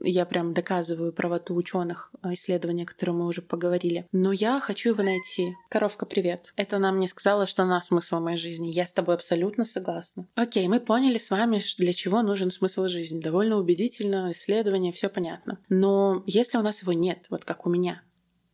я 0.00 0.24
прям 0.26 0.54
доказываю 0.54 1.12
правоту 1.12 1.54
ученых 1.54 2.12
э, 2.22 2.34
исследования, 2.34 2.84
о 2.84 2.86
которых 2.86 3.16
мы 3.16 3.26
уже 3.26 3.42
поговорили. 3.42 4.06
Но 4.12 4.32
я 4.32 4.60
хочу 4.60 4.90
его 4.90 5.02
найти. 5.02 5.54
Коровка, 5.68 6.06
привет. 6.06 6.52
Это 6.56 6.78
нам 6.78 7.00
не 7.00 7.08
сказала, 7.08 7.46
что 7.46 7.62
она 7.62 7.82
смысл 7.82 8.20
моей 8.20 8.36
жизни. 8.36 8.70
Я 8.70 8.86
с 8.86 8.92
тобой 8.92 9.14
абсолютно 9.14 9.64
согласна. 9.64 10.26
Окей, 10.34 10.68
мы 10.68 10.80
поняли 10.80 11.18
с 11.18 11.30
вами, 11.30 11.60
для 11.78 11.92
чего 11.92 12.22
нужен 12.22 12.50
смысл 12.50 12.86
жизни. 12.86 13.20
Довольно 13.20 13.56
убедительно, 13.56 14.30
исследование, 14.32 14.92
все 14.92 15.08
понятно. 15.08 15.58
Но 15.68 16.22
если 16.26 16.58
у 16.58 16.62
нас 16.62 16.82
его 16.82 16.92
нет, 16.92 17.26
вот 17.30 17.44
как 17.44 17.66
у 17.66 17.70
меня, 17.70 18.02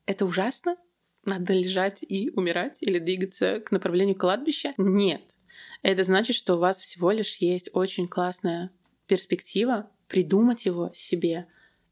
это 0.06 0.24
ужасно? 0.24 0.76
Надо 1.24 1.52
лежать 1.52 2.04
и 2.08 2.30
умирать 2.30 2.82
или 2.82 2.98
двигаться 3.00 3.60
к 3.60 3.72
направлению 3.72 4.16
кладбища? 4.16 4.72
Нет. 4.78 5.22
Это 5.82 6.04
значит, 6.04 6.36
что 6.36 6.54
у 6.54 6.58
вас 6.58 6.78
всего 6.78 7.10
лишь 7.10 7.36
есть 7.36 7.68
очень 7.72 8.08
классная 8.08 8.70
перспектива 9.06 9.90
придумать 10.08 10.66
его 10.66 10.90
себе 10.94 11.46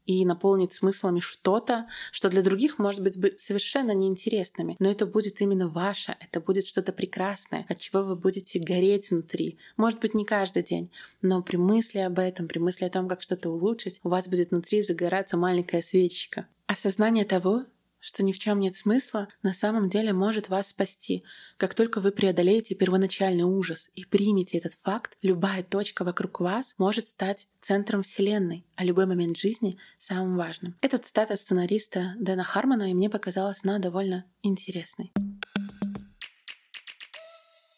и 0.05 0.25
наполнить 0.25 0.73
смыслами 0.73 1.19
что-то, 1.19 1.87
что 2.11 2.29
для 2.29 2.41
других 2.41 2.77
может 2.79 3.01
быть 3.01 3.39
совершенно 3.39 3.91
неинтересными. 3.91 4.75
Но 4.79 4.89
это 4.89 5.05
будет 5.05 5.41
именно 5.41 5.67
ваше, 5.67 6.15
это 6.19 6.39
будет 6.39 6.67
что-то 6.67 6.93
прекрасное, 6.93 7.65
от 7.69 7.79
чего 7.79 8.03
вы 8.03 8.15
будете 8.15 8.59
гореть 8.59 9.09
внутри. 9.09 9.57
Может 9.77 9.99
быть, 9.99 10.13
не 10.13 10.25
каждый 10.25 10.63
день, 10.63 10.91
но 11.21 11.41
при 11.41 11.57
мысли 11.57 11.99
об 11.99 12.19
этом, 12.19 12.47
при 12.47 12.59
мысли 12.59 12.85
о 12.85 12.89
том, 12.89 13.07
как 13.07 13.21
что-то 13.21 13.49
улучшить, 13.49 13.99
у 14.03 14.09
вас 14.09 14.27
будет 14.27 14.51
внутри 14.51 14.81
загораться 14.81 15.37
маленькая 15.37 15.81
свечечка. 15.81 16.47
Осознание 16.67 17.25
того, 17.25 17.63
что 18.05 18.23
ни 18.23 18.31
в 18.31 18.37
чем 18.37 18.59
нет 18.59 18.75
смысла, 18.75 19.27
на 19.41 19.51
самом 19.51 19.89
деле 19.89 20.13
может 20.13 20.47
вас 20.47 20.67
спасти. 20.67 21.23
Как 21.57 21.73
только 21.73 21.99
вы 21.99 22.11
преодолеете 22.11 22.75
первоначальный 22.75 23.43
ужас 23.43 23.89
и 23.95 24.05
примете 24.05 24.59
этот 24.59 24.73
факт, 24.73 25.17
любая 25.23 25.63
точка 25.63 26.03
вокруг 26.03 26.39
вас 26.39 26.75
может 26.77 27.07
стать 27.07 27.47
центром 27.61 28.03
Вселенной, 28.03 28.63
а 28.75 28.83
любой 28.83 29.07
момент 29.07 29.37
жизни— 29.37 29.79
самым 29.97 30.37
важным. 30.37 30.75
Это 30.81 30.99
цитата 30.99 31.35
сценариста 31.35 32.13
Дэна 32.19 32.43
Хармона, 32.43 32.91
и 32.91 32.93
мне 32.93 33.09
показалась 33.09 33.61
она 33.63 33.79
довольно 33.79 34.23
интересной. 34.43 35.11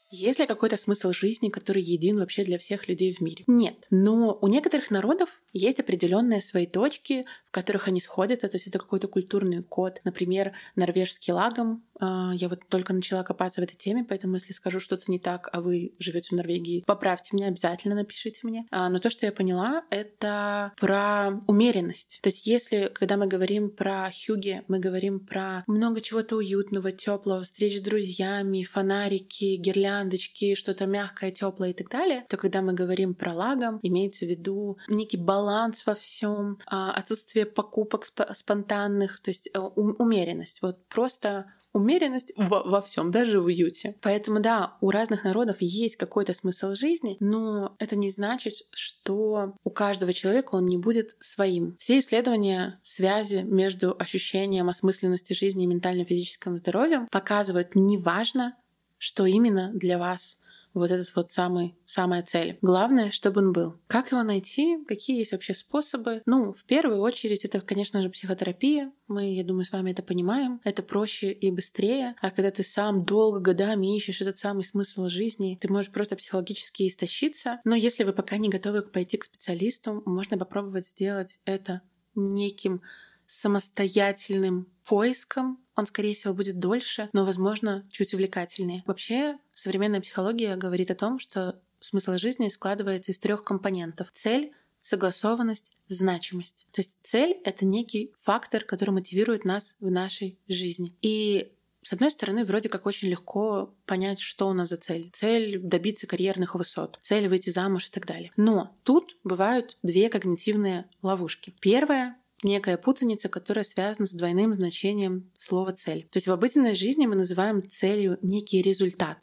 Есть 0.09 0.39
ли 0.39 0.47
какой-то 0.47 0.77
смысл 0.77 1.11
жизни, 1.11 1.49
который 1.49 1.81
един 1.81 2.17
вообще 2.17 2.43
для 2.45 2.57
всех 2.57 2.87
людей 2.87 3.13
в 3.13 3.19
мире? 3.19 3.43
Нет. 3.45 3.87
Но 3.89 4.37
у 4.41 4.47
некоторых 4.47 4.89
народов 4.89 5.41
есть 5.57 5.79
определенные 5.79 6.41
свои 6.41 6.65
точки, 6.65 7.25
в 7.45 7.51
которых 7.51 7.87
они 7.87 8.01
сходятся, 8.01 8.47
то 8.47 8.55
есть 8.55 8.67
это 8.67 8.79
какой-то 8.79 9.07
культурный 9.07 9.63
код. 9.63 10.01
Например, 10.03 10.53
норвежский 10.75 11.33
лагом 11.33 11.83
а, 11.99 12.31
я 12.35 12.49
вот 12.49 12.61
только 12.67 12.93
начала 12.93 13.23
копаться 13.23 13.61
в 13.61 13.63
этой 13.63 13.75
теме, 13.75 14.05
поэтому 14.07 14.35
если 14.35 14.53
скажу 14.53 14.79
что-то 14.79 15.05
не 15.07 15.19
так, 15.19 15.49
а 15.51 15.61
вы 15.61 15.93
живете 15.99 16.29
в 16.29 16.31
Норвегии, 16.33 16.83
поправьте 16.85 17.35
меня, 17.35 17.47
обязательно 17.47 17.95
напишите 17.95 18.41
мне. 18.43 18.65
А, 18.71 18.89
но 18.89 18.99
то, 18.99 19.09
что 19.09 19.25
я 19.25 19.31
поняла, 19.31 19.83
это 19.89 20.73
про 20.77 21.39
умеренность. 21.47 22.19
То 22.21 22.29
есть 22.29 22.45
если, 22.47 22.91
когда 22.93 23.17
мы 23.17 23.27
говорим 23.27 23.69
про 23.69 24.11
хюги, 24.11 24.63
мы 24.67 24.79
говорим 24.79 25.19
про 25.19 25.63
много 25.67 26.01
чего-то 26.01 26.37
уютного, 26.37 26.91
теплого, 26.91 27.43
встреч 27.43 27.79
с 27.79 27.81
друзьями, 27.81 28.63
фонарики, 28.63 29.55
гирляндочки, 29.55 30.55
что-то 30.55 30.85
мягкое, 30.85 31.31
теплое 31.31 31.71
и 31.71 31.73
так 31.73 31.89
далее, 31.89 32.25
то 32.29 32.37
когда 32.37 32.61
мы 32.61 32.73
говорим 32.73 33.15
про 33.15 33.33
лагом, 33.33 33.79
имеется 33.81 34.25
в 34.25 34.29
виду 34.29 34.77
некий 34.87 35.17
баланс 35.17 35.46
во 35.85 35.95
всем, 35.95 36.57
а, 36.65 36.91
отсутствие 36.91 37.45
покупок 37.45 38.05
спонтанных, 38.05 39.19
то 39.19 39.31
есть 39.31 39.49
э, 39.53 39.59
умеренность. 39.59 40.61
Вот 40.61 40.85
просто 40.87 41.47
умеренность 41.73 42.33
во, 42.35 42.63
во 42.63 42.81
всем, 42.81 43.11
даже 43.11 43.39
в 43.39 43.45
уюте. 43.45 43.95
Поэтому 44.01 44.39
да, 44.39 44.77
у 44.81 44.89
разных 44.89 45.23
народов 45.23 45.57
есть 45.59 45.95
какой-то 45.95 46.33
смысл 46.33 46.73
жизни, 46.73 47.17
но 47.19 47.75
это 47.79 47.95
не 47.95 48.09
значит, 48.09 48.55
что 48.71 49.55
у 49.63 49.69
каждого 49.69 50.11
человека 50.13 50.55
он 50.55 50.65
не 50.65 50.77
будет 50.77 51.15
своим. 51.19 51.77
Все 51.79 51.99
исследования 51.99 52.79
связи 52.83 53.43
между 53.43 53.95
ощущением 53.97 54.69
осмысленности 54.69 55.33
жизни 55.33 55.63
и 55.63 55.67
ментально-физическим 55.67 56.57
здоровьем 56.57 57.07
показывают 57.11 57.75
неважно, 57.75 58.55
что 58.97 59.25
именно 59.25 59.71
для 59.73 59.97
вас 59.97 60.37
вот 60.79 60.91
этот 60.91 61.13
вот 61.15 61.29
самый, 61.29 61.75
самая 61.85 62.23
цель. 62.23 62.57
Главное, 62.61 63.11
чтобы 63.11 63.41
он 63.41 63.53
был. 63.53 63.79
Как 63.87 64.11
его 64.11 64.23
найти? 64.23 64.83
Какие 64.87 65.17
есть 65.19 65.31
вообще 65.31 65.53
способы? 65.53 66.21
Ну, 66.25 66.53
в 66.53 66.63
первую 66.65 66.99
очередь, 66.99 67.45
это, 67.45 67.61
конечно 67.61 68.01
же, 68.01 68.09
психотерапия. 68.09 68.91
Мы, 69.07 69.33
я 69.33 69.43
думаю, 69.43 69.65
с 69.65 69.71
вами 69.71 69.91
это 69.91 70.03
понимаем. 70.03 70.59
Это 70.63 70.83
проще 70.83 71.31
и 71.31 71.51
быстрее. 71.51 72.15
А 72.21 72.31
когда 72.31 72.51
ты 72.51 72.63
сам 72.63 73.05
долго 73.05 73.39
годами 73.39 73.95
ищешь 73.95 74.21
этот 74.21 74.37
самый 74.37 74.63
смысл 74.63 75.05
жизни, 75.05 75.57
ты 75.59 75.71
можешь 75.71 75.91
просто 75.91 76.15
психологически 76.15 76.87
истощиться. 76.87 77.59
Но 77.65 77.75
если 77.75 78.03
вы 78.03 78.13
пока 78.13 78.37
не 78.37 78.49
готовы 78.49 78.81
пойти 78.81 79.17
к 79.17 79.25
специалисту, 79.25 80.03
можно 80.05 80.37
попробовать 80.37 80.87
сделать 80.87 81.39
это 81.45 81.81
неким 82.15 82.81
самостоятельным 83.27 84.67
поиском. 84.83 85.63
Он, 85.75 85.85
скорее 85.85 86.15
всего, 86.15 86.33
будет 86.33 86.57
дольше, 86.59 87.09
но, 87.13 87.23
возможно, 87.23 87.87
чуть 87.91 88.13
увлекательнее. 88.13 88.83
Вообще, 88.87 89.37
современная 89.53 90.01
психология 90.01 90.55
говорит 90.55 90.89
о 90.89 90.95
том, 90.95 91.19
что 91.19 91.61
смысл 91.79 92.17
жизни 92.17 92.49
складывается 92.49 93.11
из 93.11 93.19
трех 93.19 93.43
компонентов. 93.43 94.09
Цель, 94.11 94.51
согласованность, 94.79 95.73
значимость. 95.87 96.65
То 96.71 96.81
есть 96.81 96.97
цель— 97.03 97.37
это 97.43 97.65
некий 97.65 98.13
фактор, 98.15 98.63
который 98.63 98.91
мотивирует 98.91 99.45
нас 99.45 99.75
в 99.79 99.91
нашей 99.91 100.39
жизни. 100.47 100.95
И 101.01 101.51
с 101.83 101.93
одной 101.93 102.11
стороны, 102.11 102.43
вроде 102.43 102.67
как 102.67 102.85
очень 102.85 103.07
легко 103.07 103.73
понять, 103.85 104.19
что 104.19 104.49
у 104.49 104.53
нас 104.53 104.69
за 104.69 104.77
цель. 104.77 105.09
Цель— 105.13 105.59
добиться 105.63 106.05
карьерных 106.05 106.55
высот, 106.55 106.99
цель— 107.01 107.27
выйти 107.29 107.49
замуж 107.49 107.87
и 107.87 107.91
так 107.91 108.05
далее. 108.05 108.31
Но 108.35 108.77
тут 108.83 109.17
бывают 109.23 109.77
две 109.83 110.09
когнитивные 110.09 110.85
ловушки. 111.01 111.53
Первая 111.61 112.17
некая 112.43 112.77
путаница, 112.77 113.29
которая 113.29 113.63
связана 113.63 114.05
с 114.05 114.13
двойным 114.13 114.53
значением 114.53 115.31
слова 115.35 115.71
«цель». 115.71 116.03
То 116.03 116.17
есть 116.17 116.27
в 116.27 116.31
обыденной 116.31 116.75
жизни 116.75 117.05
мы 117.05 117.15
называем 117.15 117.67
целью 117.67 118.19
некий 118.21 118.61
результат. 118.61 119.17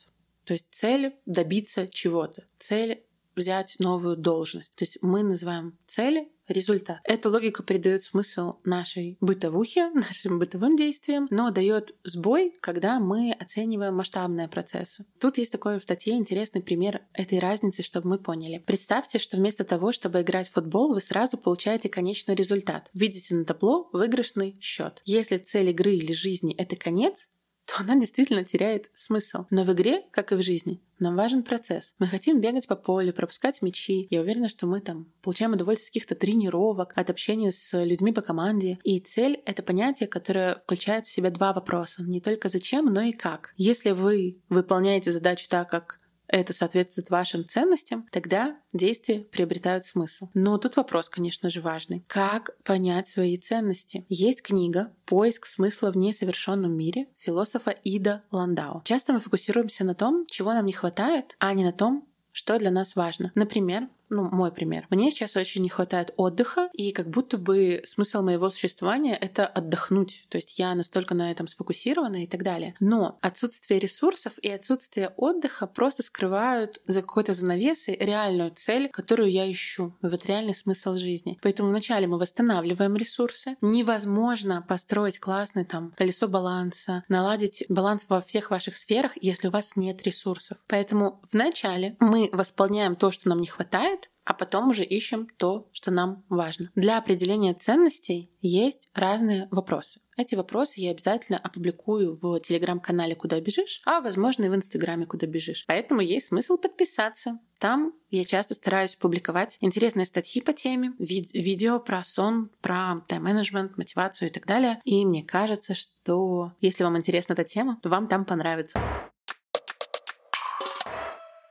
То 0.44 0.52
есть 0.52 0.66
цель— 0.70 1.14
добиться 1.26 1.86
чего-то. 1.88 2.44
Цель 2.58 3.03
взять 3.36 3.76
новую 3.78 4.16
должность. 4.16 4.74
То 4.76 4.84
есть 4.84 4.98
мы 5.02 5.22
называем 5.22 5.78
цели 5.86 6.28
результат. 6.48 6.98
Эта 7.04 7.30
логика 7.30 7.62
придает 7.62 8.02
смысл 8.02 8.56
нашей 8.64 9.16
бытовухе, 9.20 9.90
нашим 9.94 10.38
бытовым 10.38 10.76
действиям, 10.76 11.26
но 11.30 11.50
дает 11.50 11.94
сбой, 12.04 12.54
когда 12.60 12.98
мы 13.00 13.32
оцениваем 13.32 13.96
масштабные 13.96 14.48
процессы. 14.48 15.06
Тут 15.18 15.38
есть 15.38 15.52
такой 15.52 15.78
в 15.78 15.82
статье 15.82 16.14
интересный 16.14 16.62
пример 16.62 17.02
этой 17.12 17.38
разницы, 17.38 17.82
чтобы 17.82 18.08
мы 18.08 18.18
поняли. 18.18 18.62
Представьте, 18.66 19.18
что 19.18 19.36
вместо 19.36 19.64
того, 19.64 19.92
чтобы 19.92 20.20
играть 20.20 20.48
в 20.48 20.52
футбол, 20.52 20.92
вы 20.92 21.00
сразу 21.00 21.36
получаете 21.36 21.88
конечный 21.88 22.34
результат. 22.34 22.90
Видите 22.92 23.34
на 23.34 23.44
табло 23.44 23.88
выигрышный 23.92 24.58
счет. 24.60 25.00
Если 25.04 25.38
цель 25.38 25.70
игры 25.70 25.94
или 25.94 26.12
жизни— 26.12 26.54
это 26.58 26.76
конец, 26.76 27.30
то 27.66 27.74
она 27.80 27.96
действительно 27.96 28.44
теряет 28.44 28.90
смысл. 28.94 29.46
Но 29.50 29.64
в 29.64 29.72
игре, 29.72 30.02
как 30.10 30.32
и 30.32 30.34
в 30.34 30.42
жизни, 30.42 30.80
нам 30.98 31.16
важен 31.16 31.42
процесс. 31.42 31.94
Мы 31.98 32.06
хотим 32.06 32.40
бегать 32.40 32.68
по 32.68 32.76
полю, 32.76 33.12
пропускать 33.12 33.62
мячи. 33.62 34.06
Я 34.10 34.20
уверена, 34.20 34.48
что 34.48 34.66
мы 34.66 34.80
там 34.80 35.06
получаем 35.22 35.52
удовольствие 35.52 35.88
от 35.88 35.90
каких-то 35.90 36.14
тренировок, 36.14 36.92
от 36.96 37.10
общения 37.10 37.50
с 37.50 37.82
людьми 37.82 38.12
по 38.12 38.20
команде. 38.20 38.78
И 38.84 39.00
цель— 39.00 39.42
это 39.46 39.62
понятие, 39.62 40.08
которое 40.08 40.56
включает 40.58 41.06
в 41.06 41.10
себя 41.10 41.30
два 41.30 41.52
вопроса. 41.52 42.02
Не 42.02 42.20
только 42.20 42.48
зачем, 42.48 42.86
но 42.86 43.02
и 43.02 43.12
как. 43.12 43.54
Если 43.56 43.90
вы 43.90 44.38
выполняете 44.48 45.10
задачу 45.10 45.48
так, 45.48 45.70
как 45.70 45.98
это 46.26 46.52
соответствует 46.52 47.10
вашим 47.10 47.46
ценностям, 47.46 48.06
тогда 48.10 48.56
действия 48.72 49.20
приобретают 49.20 49.84
смысл. 49.84 50.28
Но 50.34 50.58
тут 50.58 50.76
вопрос, 50.76 51.08
конечно 51.08 51.48
же, 51.48 51.60
важный. 51.60 52.04
Как 52.08 52.56
понять 52.62 53.08
свои 53.08 53.36
ценности? 53.36 54.04
Есть 54.08 54.42
книга 54.42 54.92
«Поиск 55.06 55.46
смысла 55.46 55.92
в 55.92 55.96
несовершенном 55.96 56.72
мире» 56.72 57.08
философа 57.18 57.70
Ида 57.70 58.22
Ландау. 58.30 58.82
Часто 58.84 59.12
мы 59.12 59.20
фокусируемся 59.20 59.84
на 59.84 59.94
том, 59.94 60.26
чего 60.30 60.52
нам 60.52 60.66
не 60.66 60.72
хватает, 60.72 61.36
а 61.38 61.52
не 61.52 61.64
на 61.64 61.72
том, 61.72 62.08
что 62.32 62.58
для 62.58 62.70
нас 62.70 62.96
важно. 62.96 63.30
Например, 63.34 63.88
ну, 64.10 64.28
мой 64.30 64.52
пример. 64.52 64.86
Мне 64.90 65.10
сейчас 65.10 65.36
очень 65.36 65.62
не 65.62 65.68
хватает 65.68 66.12
отдыха, 66.16 66.68
и 66.72 66.92
как 66.92 67.08
будто 67.08 67.38
бы 67.38 67.80
смысл 67.84 68.22
моего 68.22 68.48
существования— 68.50 69.16
это 69.20 69.46
отдохнуть. 69.46 70.26
То 70.28 70.36
есть 70.36 70.58
я 70.58 70.74
настолько 70.74 71.14
на 71.14 71.30
этом 71.30 71.48
сфокусирована 71.48 72.24
и 72.24 72.26
так 72.26 72.42
далее. 72.42 72.74
Но 72.80 73.18
отсутствие 73.20 73.80
ресурсов 73.80 74.38
и 74.38 74.50
отсутствие 74.50 75.12
отдыха 75.16 75.66
просто 75.66 76.02
скрывают 76.02 76.80
за 76.86 77.02
какой-то 77.02 77.32
занавесой 77.34 77.96
реальную 77.96 78.52
цель, 78.54 78.88
которую 78.90 79.30
я 79.30 79.50
ищу. 79.50 79.94
Вот 80.02 80.26
реальный 80.26 80.54
смысл 80.54 80.94
жизни. 80.94 81.38
Поэтому 81.42 81.70
вначале 81.70 82.06
мы 82.06 82.18
восстанавливаем 82.18 82.96
ресурсы. 82.96 83.56
Невозможно 83.60 84.64
построить 84.66 85.18
классное 85.18 85.64
там 85.64 85.92
колесо 85.96 86.28
баланса, 86.28 87.04
наладить 87.08 87.64
баланс 87.68 88.06
во 88.08 88.20
всех 88.20 88.50
ваших 88.50 88.76
сферах, 88.76 89.12
если 89.20 89.48
у 89.48 89.50
вас 89.50 89.76
нет 89.76 90.02
ресурсов. 90.04 90.58
Поэтому 90.68 91.20
вначале 91.32 91.96
мы 92.00 92.28
восполняем 92.32 92.96
то, 92.96 93.10
что 93.10 93.28
нам 93.28 93.40
не 93.40 93.46
хватает, 93.46 93.93
а 94.24 94.32
потом 94.34 94.70
уже 94.70 94.84
ищем 94.84 95.28
то, 95.36 95.68
что 95.72 95.90
нам 95.90 96.24
важно. 96.28 96.70
Для 96.74 96.98
определения 96.98 97.54
ценностей 97.54 98.30
есть 98.40 98.88
разные 98.94 99.48
вопросы. 99.50 100.00
Эти 100.16 100.34
вопросы 100.34 100.80
я 100.80 100.92
обязательно 100.92 101.38
опубликую 101.38 102.14
в 102.14 102.38
телеграм-канале 102.40 103.14
«Куда 103.14 103.40
бежишь», 103.40 103.82
а, 103.84 104.00
возможно, 104.00 104.44
и 104.44 104.48
в 104.48 104.54
инстаграме 104.54 105.06
«Куда 105.06 105.26
бежишь». 105.26 105.64
Поэтому 105.66 106.00
есть 106.00 106.26
смысл 106.26 106.56
подписаться. 106.56 107.40
Там 107.58 107.92
я 108.10 108.24
часто 108.24 108.54
стараюсь 108.54 108.94
публиковать 108.94 109.58
интересные 109.60 110.06
статьи 110.06 110.40
по 110.40 110.52
теме, 110.52 110.92
ви- 110.98 111.30
видео 111.32 111.80
про 111.80 112.04
сон, 112.04 112.50
про 112.60 113.00
тайм-менеджмент, 113.08 113.76
мотивацию 113.76 114.28
и 114.28 114.32
так 114.32 114.46
далее. 114.46 114.80
И 114.84 115.04
мне 115.04 115.24
кажется, 115.24 115.74
что 115.74 116.52
если 116.60 116.84
вам 116.84 116.96
интересна 116.96 117.32
эта 117.32 117.44
тема, 117.44 117.80
то 117.82 117.88
вам 117.88 118.06
там 118.06 118.24
понравится. 118.24 118.80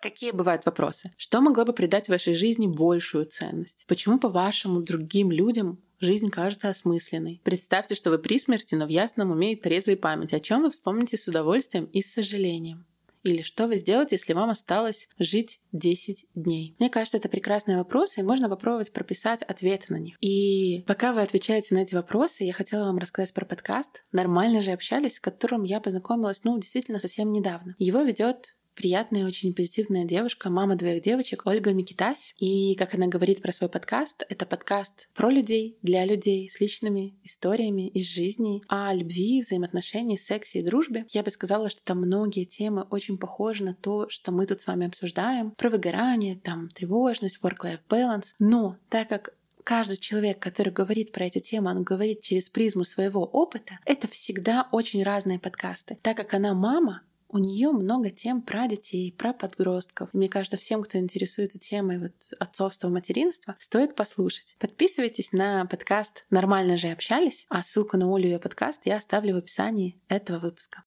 Какие 0.03 0.31
бывают 0.31 0.65
вопросы? 0.65 1.11
Что 1.15 1.39
могло 1.39 1.63
бы 1.63 1.71
придать 1.71 2.09
вашей 2.09 2.33
жизни 2.33 2.67
большую 2.67 3.23
ценность? 3.23 3.85
Почему, 3.87 4.19
по-вашему, 4.19 4.81
другим 4.81 5.31
людям 5.31 5.81
жизнь 6.01 6.29
кажется 6.29 6.67
осмысленной. 6.67 7.39
Представьте, 7.45 7.95
что 7.95 8.09
вы 8.09 8.19
при 8.19 8.37
смерти, 8.37 8.75
но 8.75 8.85
в 8.85 8.89
ясном 8.89 9.31
уме 9.31 9.53
и 9.53 9.55
трезвой 9.55 9.95
памяти, 9.95 10.35
о 10.35 10.41
чем 10.41 10.63
вы 10.63 10.71
вспомните 10.71 11.15
с 11.15 11.29
удовольствием 11.29 11.85
и 11.85 12.01
с 12.01 12.11
сожалением. 12.11 12.85
Или 13.23 13.43
что 13.43 13.67
вы 13.67 13.77
сделаете, 13.77 14.15
если 14.15 14.33
вам 14.33 14.49
осталось 14.49 15.07
жить 15.19 15.61
10 15.71 16.25
дней? 16.35 16.75
Мне 16.79 16.89
кажется, 16.89 17.15
это 17.15 17.29
прекрасные 17.29 17.77
вопросы, 17.77 18.19
и 18.19 18.23
можно 18.23 18.49
попробовать 18.49 18.91
прописать 18.91 19.41
ответы 19.43 19.93
на 19.93 19.99
них. 19.99 20.17
И 20.19 20.83
пока 20.85 21.13
вы 21.13 21.21
отвечаете 21.21 21.75
на 21.75 21.79
эти 21.79 21.95
вопросы, 21.95 22.43
я 22.43 22.51
хотела 22.51 22.83
вам 22.83 22.97
рассказать 22.97 23.33
про 23.33 23.45
подкаст 23.45 24.03
«Нормально 24.11 24.59
же 24.59 24.73
общались», 24.73 25.15
с 25.15 25.21
которым 25.21 25.63
я 25.63 25.79
познакомилась, 25.79 26.43
ну, 26.43 26.59
действительно, 26.59 26.99
совсем 26.99 27.31
недавно. 27.31 27.77
Его 27.79 28.01
ведет 28.01 28.57
приятная, 28.75 29.25
очень 29.25 29.53
позитивная 29.53 30.05
девушка, 30.05 30.49
мама 30.49 30.75
двоих 30.75 31.01
девочек, 31.01 31.45
Ольга 31.45 31.73
Микитась. 31.73 32.33
И, 32.38 32.75
как 32.75 32.93
она 32.93 33.07
говорит 33.07 33.41
про 33.41 33.51
свой 33.51 33.69
подкаст, 33.69 34.25
это 34.29 34.45
подкаст 34.45 35.09
про 35.13 35.29
людей, 35.29 35.77
для 35.81 36.05
людей, 36.05 36.49
с 36.49 36.59
личными 36.59 37.15
историями 37.23 37.89
из 37.89 38.07
жизни, 38.07 38.62
о 38.67 38.93
любви, 38.93 39.41
взаимоотношениях, 39.41 40.19
сексе 40.19 40.59
и 40.59 40.63
дружбе. 40.63 41.05
Я 41.09 41.23
бы 41.23 41.31
сказала, 41.31 41.69
что 41.69 41.83
там 41.83 41.99
многие 41.99 42.45
темы 42.45 42.83
очень 42.89 43.17
похожи 43.17 43.63
на 43.63 43.73
то, 43.73 44.09
что 44.09 44.31
мы 44.31 44.45
тут 44.45 44.62
с 44.62 44.67
вами 44.67 44.88
обсуждаем. 44.88 45.51
Про 45.51 45.69
выгорание, 45.69 46.36
там, 46.36 46.69
тревожность, 46.69 47.39
work-life 47.41 47.81
balance. 47.89 48.33
Но 48.39 48.77
так 48.89 49.09
как 49.09 49.36
каждый 49.63 49.97
человек, 49.97 50.39
который 50.39 50.71
говорит 50.71 51.12
про 51.12 51.25
эти 51.25 51.39
темы, 51.39 51.71
он 51.71 51.83
говорит 51.83 52.21
через 52.21 52.49
призму 52.49 52.83
своего 52.83 53.23
опыта, 53.23 53.79
это 53.86 54.07
всегда 54.07 54.67
очень 54.71 55.03
разные 55.03 55.39
подкасты. 55.39 55.97
Так 56.01 56.17
как 56.17 56.33
она 56.33 56.53
мама, 56.53 57.01
у 57.34 57.39
нее 57.39 57.72
много 57.72 58.12
тем 58.12 58.41
про 58.41 58.67
детей, 58.67 59.12
про 59.12 59.34
подростков. 59.34 60.10
Мне 60.13 60.30
кажется, 60.30 60.56
всем, 60.56 60.84
кто 60.84 61.00
интересуется 61.00 61.58
темой 61.58 62.00
вот 62.00 62.13
отцовства, 62.39 62.89
материнства, 62.89 63.56
стоит 63.58 63.96
послушать. 63.96 64.56
Подписывайтесь 64.60 65.34
на 65.34 65.65
подкаст 65.65 66.26
«Нормально 66.30 66.78
же 66.78 66.91
общались», 66.91 67.48
а 67.50 67.63
ссылку 67.63 67.98
на 67.98 68.13
Олю 68.13 68.28
и 68.28 68.32
ее 68.34 68.39
подкаст 68.39 68.84
я 68.86 68.98
оставлю 68.98 69.34
в 69.34 69.38
описании 69.38 70.00
этого 70.08 70.38
выпуска. 70.39 70.84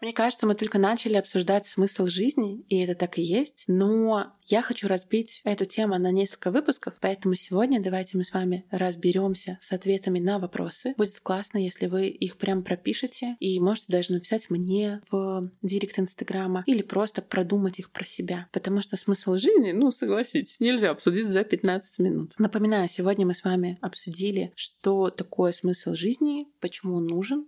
Мне 0.00 0.12
кажется, 0.12 0.46
мы 0.46 0.54
только 0.54 0.78
начали 0.78 1.14
обсуждать 1.14 1.66
смысл 1.66 2.06
жизни, 2.06 2.60
и 2.68 2.78
это 2.80 2.94
так 2.94 3.18
и 3.18 3.22
есть. 3.22 3.64
Но 3.66 4.32
я 4.46 4.62
хочу 4.62 4.88
разбить 4.88 5.40
эту 5.44 5.64
тему 5.64 5.98
на 5.98 6.10
несколько 6.10 6.50
выпусков, 6.50 6.98
поэтому 7.00 7.34
сегодня 7.34 7.82
давайте 7.82 8.18
мы 8.18 8.24
с 8.24 8.32
вами 8.32 8.66
разберемся 8.70 9.58
с 9.60 9.72
ответами 9.72 10.18
на 10.18 10.38
вопросы. 10.38 10.94
Будет 10.96 11.20
классно, 11.20 11.58
если 11.58 11.86
вы 11.86 12.08
их 12.08 12.36
прям 12.36 12.62
пропишете, 12.62 13.36
и 13.40 13.58
можете 13.60 13.92
даже 13.92 14.12
написать 14.12 14.50
мне 14.50 15.00
в 15.10 15.50
директ 15.62 15.98
Инстаграма 15.98 16.64
или 16.66 16.82
просто 16.82 17.22
продумать 17.22 17.78
их 17.78 17.90
про 17.90 18.04
себя. 18.04 18.48
Потому 18.52 18.82
что 18.82 18.96
смысл 18.96 19.36
жизни, 19.36 19.72
ну, 19.72 19.90
согласитесь, 19.90 20.60
нельзя 20.60 20.90
обсудить 20.90 21.26
за 21.26 21.44
15 21.44 21.98
минут. 22.00 22.34
Напоминаю, 22.38 22.88
сегодня 22.88 23.24
мы 23.24 23.34
с 23.34 23.44
вами 23.44 23.78
обсудили, 23.80 24.52
что 24.56 25.10
такое 25.10 25.52
смысл 25.52 25.94
жизни, 25.94 26.48
почему 26.60 26.96
он 26.96 27.06
нужен, 27.06 27.46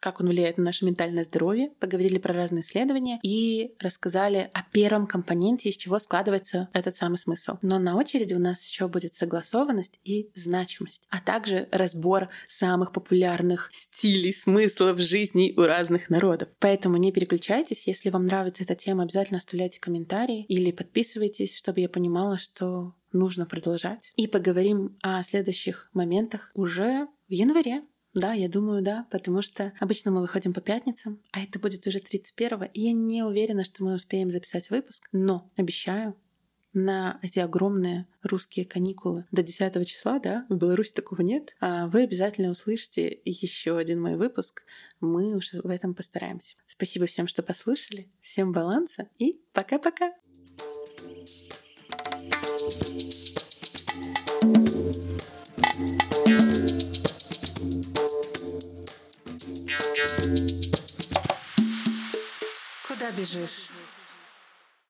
как 0.00 0.20
он 0.20 0.28
влияет 0.28 0.58
на 0.58 0.64
наше 0.64 0.84
ментальное 0.84 1.24
здоровье, 1.24 1.70
поговорили 1.80 2.18
про 2.18 2.34
разные 2.34 2.62
исследования 2.62 3.18
и 3.22 3.74
рассказали 3.78 4.50
о 4.52 4.62
первом 4.62 5.06
компоненте, 5.06 5.68
из 5.68 5.76
чего 5.76 5.98
складывается 5.98 6.68
этот 6.72 6.96
самый 6.96 7.18
смысл. 7.18 7.56
Но 7.62 7.78
на 7.78 7.96
очереди 7.96 8.34
у 8.34 8.38
нас 8.38 8.66
еще 8.66 8.88
будет 8.88 9.14
согласованность 9.14 10.00
и 10.04 10.30
значимость, 10.34 11.02
а 11.10 11.20
также 11.20 11.68
разбор 11.72 12.28
самых 12.46 12.92
популярных 12.92 13.70
стилей 13.72 14.32
смыслов 14.32 14.98
жизни 14.98 15.54
у 15.56 15.62
разных 15.62 16.10
народов. 16.10 16.48
Поэтому 16.58 16.96
не 16.96 17.12
переключайтесь, 17.12 17.86
если 17.86 18.10
вам 18.10 18.26
нравится 18.26 18.62
эта 18.62 18.74
тема, 18.74 19.04
обязательно 19.04 19.38
оставляйте 19.38 19.80
комментарии 19.80 20.44
или 20.48 20.70
подписывайтесь, 20.70 21.56
чтобы 21.56 21.80
я 21.80 21.88
понимала, 21.88 22.38
что 22.38 22.94
нужно 23.12 23.46
продолжать. 23.46 24.12
И 24.16 24.26
поговорим 24.26 24.96
о 25.02 25.22
следующих 25.22 25.90
моментах 25.92 26.50
уже 26.54 27.08
в 27.28 27.32
январе. 27.32 27.82
Да, 28.16 28.32
я 28.32 28.48
думаю, 28.48 28.82
да, 28.82 29.06
потому 29.10 29.42
что 29.42 29.74
обычно 29.78 30.10
мы 30.10 30.22
выходим 30.22 30.54
по 30.54 30.62
пятницам, 30.62 31.20
а 31.32 31.42
это 31.42 31.58
будет 31.58 31.86
уже 31.86 31.98
31-го, 31.98 32.64
и 32.72 32.80
я 32.80 32.92
не 32.92 33.22
уверена, 33.22 33.62
что 33.62 33.84
мы 33.84 33.94
успеем 33.94 34.30
записать 34.30 34.70
выпуск, 34.70 35.08
но 35.12 35.52
обещаю, 35.54 36.16
на 36.72 37.18
эти 37.22 37.38
огромные 37.38 38.06
русские 38.22 38.66
каникулы 38.66 39.24
до 39.32 39.42
10 39.42 39.86
числа, 39.86 40.18
да, 40.18 40.46
в 40.48 40.56
Беларуси 40.56 40.92
такого 40.92 41.22
нет, 41.22 41.56
а 41.60 41.88
вы 41.88 42.02
обязательно 42.02 42.50
услышите 42.50 43.20
еще 43.24 43.76
один 43.78 44.00
мой 44.00 44.16
выпуск. 44.16 44.62
Мы 45.00 45.34
уж 45.36 45.52
в 45.52 45.68
этом 45.68 45.94
постараемся. 45.94 46.56
Спасибо 46.66 47.06
всем, 47.06 47.26
что 47.26 47.42
послушали. 47.42 48.08
Всем 48.20 48.52
баланса 48.52 49.08
и 49.18 49.40
пока-пока! 49.52 50.12
Куда 62.86 63.10
бежишь? 63.12 63.68